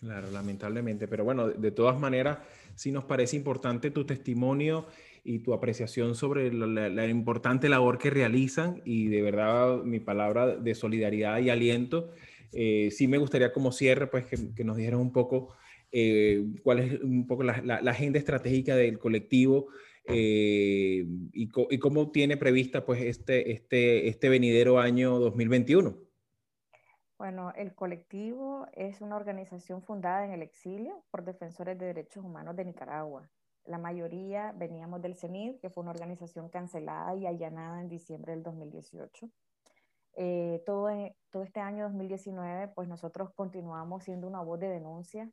Claro, 0.00 0.30
lamentablemente, 0.30 1.08
pero 1.08 1.24
bueno, 1.24 1.48
de, 1.48 1.70
todas 1.70 1.98
maneras, 1.98 2.38
sí 2.74 2.92
nos 2.92 3.04
parece 3.04 3.36
importante 3.36 3.90
tu 3.90 4.04
testimonio 4.04 4.86
y 5.24 5.40
tu 5.40 5.54
apreciación 5.54 6.14
sobre 6.14 6.52
la, 6.52 7.06
importante 7.06 7.68
labor 7.68 7.98
que 7.98 8.10
realizan 8.10 8.82
y 8.84 9.08
de 9.08 9.22
verdad 9.22 9.82
mi 9.82 10.00
palabra 10.00 10.56
de 10.56 10.74
solidaridad 10.74 11.40
y 11.40 11.50
aliento. 11.50 12.10
Eh, 12.52 12.90
sí 12.90 13.08
me 13.08 13.18
gustaría 13.18 13.52
como 13.52 13.72
cierre, 13.72 14.06
pues 14.06 14.26
que, 14.26 14.64
nos 14.64 14.76
dijeran 14.76 15.00
un 15.00 15.12
poco 15.12 15.54
eh, 15.90 16.44
cuál 16.62 16.78
es 16.80 17.00
un 17.00 17.26
poco 17.26 17.42
la, 17.42 17.54
agenda 17.86 18.18
estratégica 18.18 18.76
del 18.76 18.98
colectivo 18.98 19.68
eh, 20.06 21.06
y, 21.32 21.48
y, 21.70 21.78
cómo 21.78 22.10
tiene 22.10 22.36
prevista 22.36 22.84
pues 22.84 23.00
este, 23.00 23.52
este, 23.52 24.08
este 24.08 24.28
venidero 24.28 24.78
año 24.78 25.18
2021. 25.18 26.13
Bueno, 27.16 27.52
el 27.54 27.74
colectivo 27.76 28.66
es 28.72 29.00
una 29.00 29.14
organización 29.14 29.82
fundada 29.82 30.24
en 30.24 30.32
el 30.32 30.42
exilio 30.42 31.04
por 31.10 31.24
defensores 31.24 31.78
de 31.78 31.86
derechos 31.86 32.24
humanos 32.24 32.56
de 32.56 32.64
Nicaragua. 32.64 33.30
La 33.64 33.78
mayoría 33.78 34.52
veníamos 34.52 35.00
del 35.00 35.14
CENID, 35.14 35.60
que 35.60 35.70
fue 35.70 35.82
una 35.82 35.92
organización 35.92 36.48
cancelada 36.48 37.14
y 37.14 37.26
allanada 37.26 37.80
en 37.80 37.88
diciembre 37.88 38.32
del 38.32 38.42
2018. 38.42 39.30
Eh, 40.16 40.62
todo, 40.66 40.88
todo 41.30 41.44
este 41.44 41.60
año 41.60 41.84
2019, 41.84 42.68
pues 42.74 42.88
nosotros 42.88 43.32
continuamos 43.34 44.04
siendo 44.04 44.26
una 44.26 44.42
voz 44.42 44.58
de 44.58 44.68
denuncia. 44.68 45.30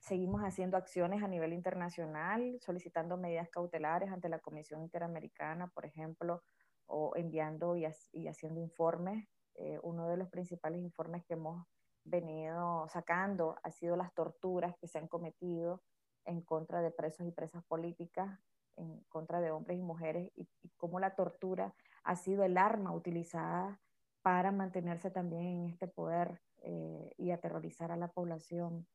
seguimos 0.00 0.42
haciendo 0.42 0.76
acciones 0.76 1.22
a 1.22 1.28
nivel 1.28 1.52
internacional, 1.52 2.58
solicitando 2.60 3.16
medidas 3.16 3.48
cautelares 3.50 4.10
ante 4.12 4.28
la 4.28 4.38
Comisión 4.38 4.82
Interamericana, 4.82 5.66
por 5.68 5.84
ejemplo, 5.84 6.42
o 6.86 7.16
enviando 7.16 7.76
y, 7.76 7.86
y 8.12 8.28
haciendo 8.28 8.60
informes 8.60 9.28
eh, 9.54 9.78
uno 9.82 10.08
de 10.08 10.16
los 10.16 10.28
principales 10.28 10.80
informes 10.80 11.24
que 11.24 11.34
hemos 11.34 11.66
venido 12.04 12.88
sacando 12.88 13.56
ha 13.62 13.70
sido 13.70 13.96
las 13.96 14.12
torturas 14.14 14.74
que 14.78 14.88
se 14.88 14.98
han 14.98 15.08
cometido 15.08 15.82
en 16.24 16.40
contra 16.42 16.82
de 16.82 16.90
presos 16.90 17.26
y 17.26 17.32
presas 17.32 17.64
políticas, 17.64 18.38
en 18.76 19.00
contra 19.08 19.40
de 19.40 19.50
hombres 19.50 19.78
y 19.78 19.82
mujeres, 19.82 20.30
y, 20.36 20.48
cómo 20.76 21.00
la 21.00 21.14
tortura 21.14 21.74
ha 22.04 22.16
sido 22.16 22.44
el 22.44 22.56
arma 22.56 22.92
utilizada 22.92 23.80
para 24.22 24.52
mantenerse 24.52 25.10
también 25.10 25.46
en 25.46 25.64
este 25.66 25.88
poder 25.88 26.40
eh, 26.62 27.10
y 27.16 27.30
aterrorizar 27.30 27.92
a 27.92 27.96
la 27.96 28.08
población. 28.08 28.86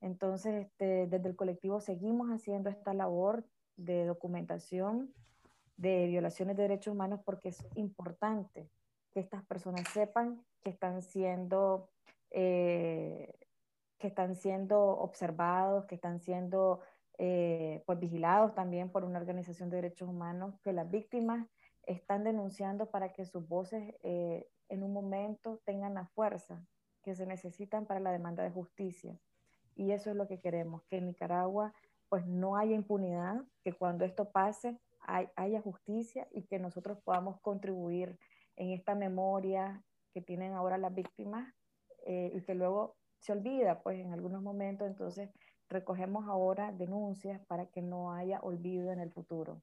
Entonces, 0.00 0.66
este, 0.66 1.06
desde 1.06 1.28
el 1.28 1.36
colectivo 1.36 1.80
seguimos 1.80 2.28
haciendo 2.28 2.70
esta 2.70 2.94
labor 2.94 3.44
de 3.76 4.06
documentación 4.06 5.12
de 5.76 6.06
violaciones 6.06 6.56
de 6.56 6.62
derechos 6.62 6.92
humanos 6.92 7.20
porque 7.24 7.50
es 7.50 7.64
importante 7.74 8.68
que 9.12 9.20
estas 9.20 9.44
personas 9.46 9.88
sepan 9.88 10.44
que 10.60 10.70
están 10.70 11.02
siendo, 11.02 11.90
eh, 12.30 13.32
que 13.98 14.08
están 14.08 14.36
siendo 14.36 14.80
observados, 14.80 15.86
que 15.86 15.94
están 15.94 16.20
siendo 16.20 16.80
eh, 17.18 17.82
pues, 17.86 17.98
vigilados 17.98 18.54
también 18.54 18.90
por 18.90 19.04
una 19.04 19.18
organización 19.18 19.70
de 19.70 19.76
derechos 19.76 20.08
humanos, 20.08 20.54
que 20.62 20.72
las 20.72 20.90
víctimas 20.90 21.46
están 21.86 22.24
denunciando 22.24 22.90
para 22.90 23.12
que 23.12 23.24
sus 23.24 23.48
voces 23.48 23.94
eh, 24.02 24.48
en 24.68 24.82
un 24.82 24.92
momento 24.92 25.60
tengan 25.64 25.94
la 25.94 26.06
fuerza 26.06 26.62
que 27.02 27.14
se 27.14 27.26
necesitan 27.26 27.86
para 27.86 28.00
la 28.00 28.12
demanda 28.12 28.42
de 28.42 28.50
justicia. 28.50 29.18
Y 29.74 29.92
eso 29.92 30.10
es 30.10 30.16
lo 30.16 30.28
que 30.28 30.40
queremos, 30.40 30.82
que 30.84 30.98
en 30.98 31.06
Nicaragua 31.06 31.72
pues 32.08 32.26
no 32.26 32.56
haya 32.56 32.74
impunidad, 32.74 33.42
que 33.62 33.72
cuando 33.72 34.04
esto 34.04 34.30
pase 34.30 34.78
haya 35.36 35.60
justicia 35.62 36.28
y 36.32 36.42
que 36.42 36.58
nosotros 36.58 36.98
podamos 37.02 37.40
contribuir 37.40 38.18
en 38.58 38.70
esta 38.70 38.94
memoria 38.94 39.82
que 40.12 40.20
tienen 40.20 40.52
ahora 40.52 40.78
las 40.78 40.94
víctimas 40.94 41.54
eh, 42.06 42.32
y 42.34 42.42
que 42.42 42.54
luego 42.54 42.96
se 43.20 43.32
olvida, 43.32 43.82
pues 43.82 43.98
en 43.98 44.12
algunos 44.12 44.42
momentos, 44.42 44.86
entonces 44.86 45.30
recogemos 45.68 46.26
ahora 46.28 46.72
denuncias 46.72 47.40
para 47.46 47.66
que 47.66 47.82
no 47.82 48.12
haya 48.12 48.40
olvido 48.40 48.92
en 48.92 49.00
el 49.00 49.10
futuro. 49.10 49.62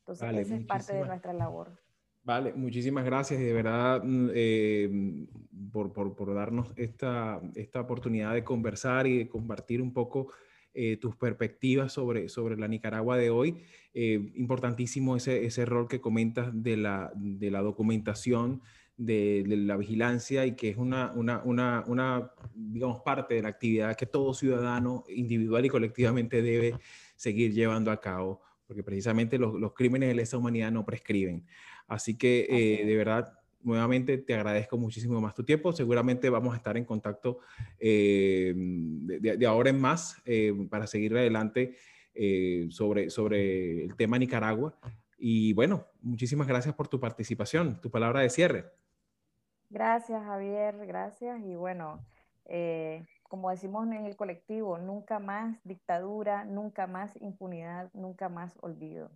Entonces, 0.00 0.46
esa 0.46 0.56
es 0.56 0.66
parte 0.66 0.94
de 0.94 1.04
nuestra 1.04 1.32
labor. 1.32 1.78
Vale, 2.22 2.52
muchísimas 2.52 3.04
gracias 3.04 3.40
y 3.40 3.44
de 3.44 3.52
verdad 3.52 4.02
mm, 4.04 4.30
eh, 4.34 5.26
por, 5.72 5.92
por, 5.92 6.14
por, 6.14 6.34
darnos 6.34 6.72
esta, 6.76 7.40
esta 7.54 7.80
oportunidad 7.80 8.34
de 8.34 8.44
conversar 8.44 9.06
y 9.06 9.18
de 9.18 9.28
compartir 9.28 9.80
un 9.80 9.92
poco 9.92 10.32
eh, 10.74 10.96
tus 10.96 11.16
perspectivas 11.16 11.92
sobre, 11.92 12.28
sobre 12.28 12.56
la 12.56 12.68
Nicaragua 12.68 13.16
de 13.16 13.30
hoy. 13.30 13.56
Eh, 13.92 14.30
importantísimo 14.36 15.16
ese, 15.16 15.44
ese 15.44 15.64
rol 15.64 15.88
que 15.88 16.00
comentas 16.00 16.50
de 16.52 16.76
la, 16.76 17.12
de 17.16 17.50
la 17.50 17.60
documentación, 17.60 18.62
de, 18.96 19.44
la 19.46 19.76
vigilancia 19.76 20.46
y 20.46 20.54
que 20.54 20.68
es 20.68 20.76
una, 20.76 21.10
una, 21.12 21.42
una, 21.44 21.84
una, 21.86 22.30
digamos, 22.54 23.00
parte 23.02 23.34
de 23.34 23.42
la 23.42 23.48
actividad 23.48 23.96
que 23.96 24.06
todo 24.06 24.34
ciudadano 24.34 25.04
individual 25.08 25.64
y 25.64 25.70
colectivamente 25.70 26.42
debe 26.42 26.74
seguir 27.16 27.52
llevando 27.52 27.90
a 27.90 28.00
cabo, 28.00 28.42
porque 28.66 28.82
precisamente 28.82 29.38
los, 29.38 29.54
los 29.54 29.72
crímenes 29.72 30.10
de 30.10 30.14
lesa 30.14 30.38
humanidad 30.38 30.70
no 30.70 30.84
prescriben. 30.84 31.46
Así 31.88 32.16
que, 32.16 32.46
eh, 32.48 32.84
de 32.84 32.96
verdad, 32.96 33.39
nuevamente 33.62 34.18
te 34.18 34.34
agradezco 34.34 34.76
muchísimo 34.76 35.20
más 35.20 35.34
tu 35.34 35.44
tiempo. 35.44 35.72
Seguramente 35.72 36.30
vamos 36.30 36.54
a 36.54 36.56
estar 36.56 36.76
en 36.76 36.84
contacto 36.84 37.40
eh, 37.78 38.52
de, 38.56 39.46
ahora 39.46 39.70
en 39.70 39.80
más 39.80 40.20
eh, 40.24 40.52
para 40.70 40.86
seguir 40.86 41.16
adelante 41.16 41.74
eh, 42.14 42.66
sobre, 42.70 43.10
sobre 43.10 43.84
el 43.84 43.96
tema 43.96 44.18
Nicaragua. 44.18 44.78
Y 45.18 45.52
bueno, 45.52 45.86
muchísimas 46.00 46.46
gracias 46.46 46.74
por 46.74 46.88
tu 46.88 46.98
participación, 46.98 47.80
tu 47.80 47.90
palabra 47.90 48.20
de 48.20 48.30
cierre. 48.30 48.64
Gracias, 49.68 50.22
Javier, 50.24 50.86
gracias. 50.86 51.40
Y 51.44 51.54
bueno, 51.54 52.04
como 53.28 53.50
decimos 53.50 53.86
en 53.86 54.06
el 54.06 54.16
colectivo, 54.16 54.78
nunca 54.78 55.20
más 55.20 55.60
dictadura, 55.62 56.44
nunca 56.44 56.86
más 56.86 57.14
impunidad, 57.20 57.90
nunca 57.92 58.28
más 58.28 58.58
olvido. 58.60 59.10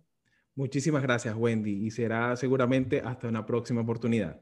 Muchísimas 0.57 1.03
gracias, 1.03 1.35
Wendy, 1.35 1.85
y 1.85 1.91
será 1.91 2.33
seguramente 2.37 3.01
hasta 3.01 3.27
una 3.27 3.45
próxima 3.45 3.81
oportunidad. 3.81 4.39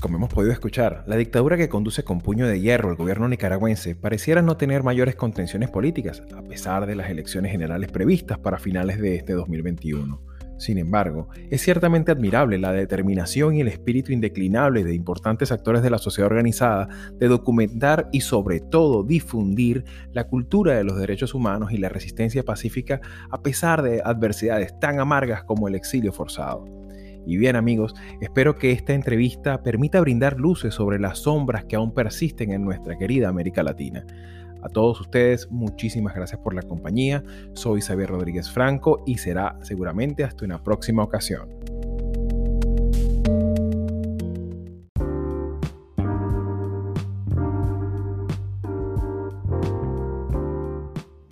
Como 0.00 0.16
hemos 0.16 0.32
podido 0.32 0.52
escuchar, 0.52 1.04
la 1.08 1.16
dictadura 1.16 1.56
que 1.56 1.68
conduce 1.68 2.04
con 2.04 2.20
puño 2.20 2.46
de 2.46 2.60
hierro 2.60 2.90
el 2.90 2.96
gobierno 2.96 3.28
nicaragüense 3.28 3.96
pareciera 3.96 4.40
no 4.40 4.56
tener 4.56 4.82
mayores 4.82 5.16
contenciones 5.16 5.68
políticas, 5.68 6.22
a 6.34 6.42
pesar 6.42 6.86
de 6.86 6.94
las 6.94 7.10
elecciones 7.10 7.50
generales 7.52 7.90
previstas 7.90 8.38
para 8.38 8.58
finales 8.58 8.98
de 9.00 9.16
este 9.16 9.34
2021. 9.34 10.29
Sin 10.60 10.76
embargo, 10.76 11.30
es 11.48 11.62
ciertamente 11.62 12.12
admirable 12.12 12.58
la 12.58 12.70
determinación 12.70 13.54
y 13.54 13.62
el 13.62 13.68
espíritu 13.68 14.12
indeclinable 14.12 14.84
de 14.84 14.94
importantes 14.94 15.52
actores 15.52 15.82
de 15.82 15.88
la 15.88 15.96
sociedad 15.96 16.30
organizada 16.30 16.86
de 17.14 17.28
documentar 17.28 18.10
y 18.12 18.20
sobre 18.20 18.60
todo 18.60 19.02
difundir 19.02 19.86
la 20.12 20.24
cultura 20.24 20.74
de 20.74 20.84
los 20.84 20.98
derechos 20.98 21.32
humanos 21.32 21.72
y 21.72 21.78
la 21.78 21.88
resistencia 21.88 22.42
pacífica 22.42 23.00
a 23.30 23.40
pesar 23.42 23.80
de 23.80 24.02
adversidades 24.04 24.78
tan 24.78 25.00
amargas 25.00 25.44
como 25.44 25.66
el 25.66 25.74
exilio 25.74 26.12
forzado. 26.12 26.66
Y 27.26 27.38
bien 27.38 27.56
amigos, 27.56 27.94
espero 28.20 28.56
que 28.56 28.72
esta 28.72 28.92
entrevista 28.92 29.62
permita 29.62 29.98
brindar 30.02 30.38
luces 30.38 30.74
sobre 30.74 30.98
las 30.98 31.20
sombras 31.20 31.64
que 31.64 31.76
aún 31.76 31.94
persisten 31.94 32.52
en 32.52 32.64
nuestra 32.64 32.98
querida 32.98 33.30
América 33.30 33.62
Latina. 33.62 34.04
A 34.62 34.68
todos 34.68 35.00
ustedes, 35.00 35.50
muchísimas 35.50 36.14
gracias 36.14 36.40
por 36.40 36.54
la 36.54 36.62
compañía. 36.62 37.24
Soy 37.54 37.80
Xavier 37.80 38.10
Rodríguez 38.10 38.50
Franco 38.50 39.02
y 39.06 39.18
será 39.18 39.56
seguramente 39.62 40.24
hasta 40.24 40.44
una 40.44 40.62
próxima 40.62 41.02
ocasión. 41.02 41.48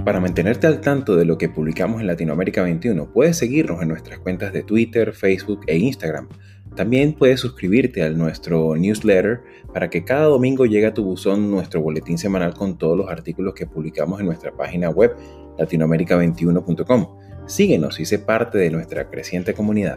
Para 0.08 0.20
mantenerte 0.20 0.66
al 0.66 0.80
tanto 0.80 1.16
de 1.16 1.26
lo 1.26 1.36
que 1.36 1.50
publicamos 1.50 2.00
en 2.00 2.06
Latinoamérica 2.06 2.62
21, 2.62 3.12
puedes 3.12 3.36
seguirnos 3.36 3.82
en 3.82 3.88
nuestras 3.88 4.18
cuentas 4.20 4.54
de 4.54 4.62
Twitter, 4.62 5.12
Facebook 5.12 5.60
e 5.66 5.76
Instagram. 5.76 6.28
También 6.78 7.12
puedes 7.12 7.40
suscribirte 7.40 8.04
a 8.04 8.10
nuestro 8.10 8.76
newsletter 8.76 9.42
para 9.74 9.90
que 9.90 10.04
cada 10.04 10.26
domingo 10.26 10.64
llegue 10.64 10.86
a 10.86 10.94
tu 10.94 11.02
buzón 11.02 11.50
nuestro 11.50 11.80
boletín 11.80 12.18
semanal 12.18 12.54
con 12.54 12.78
todos 12.78 12.96
los 12.96 13.10
artículos 13.10 13.54
que 13.54 13.66
publicamos 13.66 14.20
en 14.20 14.26
nuestra 14.26 14.52
página 14.52 14.88
web 14.88 15.16
latinoamerica21.com. 15.58 17.18
Síguenos 17.48 17.98
y 17.98 18.04
sé 18.04 18.20
parte 18.20 18.58
de 18.58 18.70
nuestra 18.70 19.10
creciente 19.10 19.54
comunidad. 19.54 19.96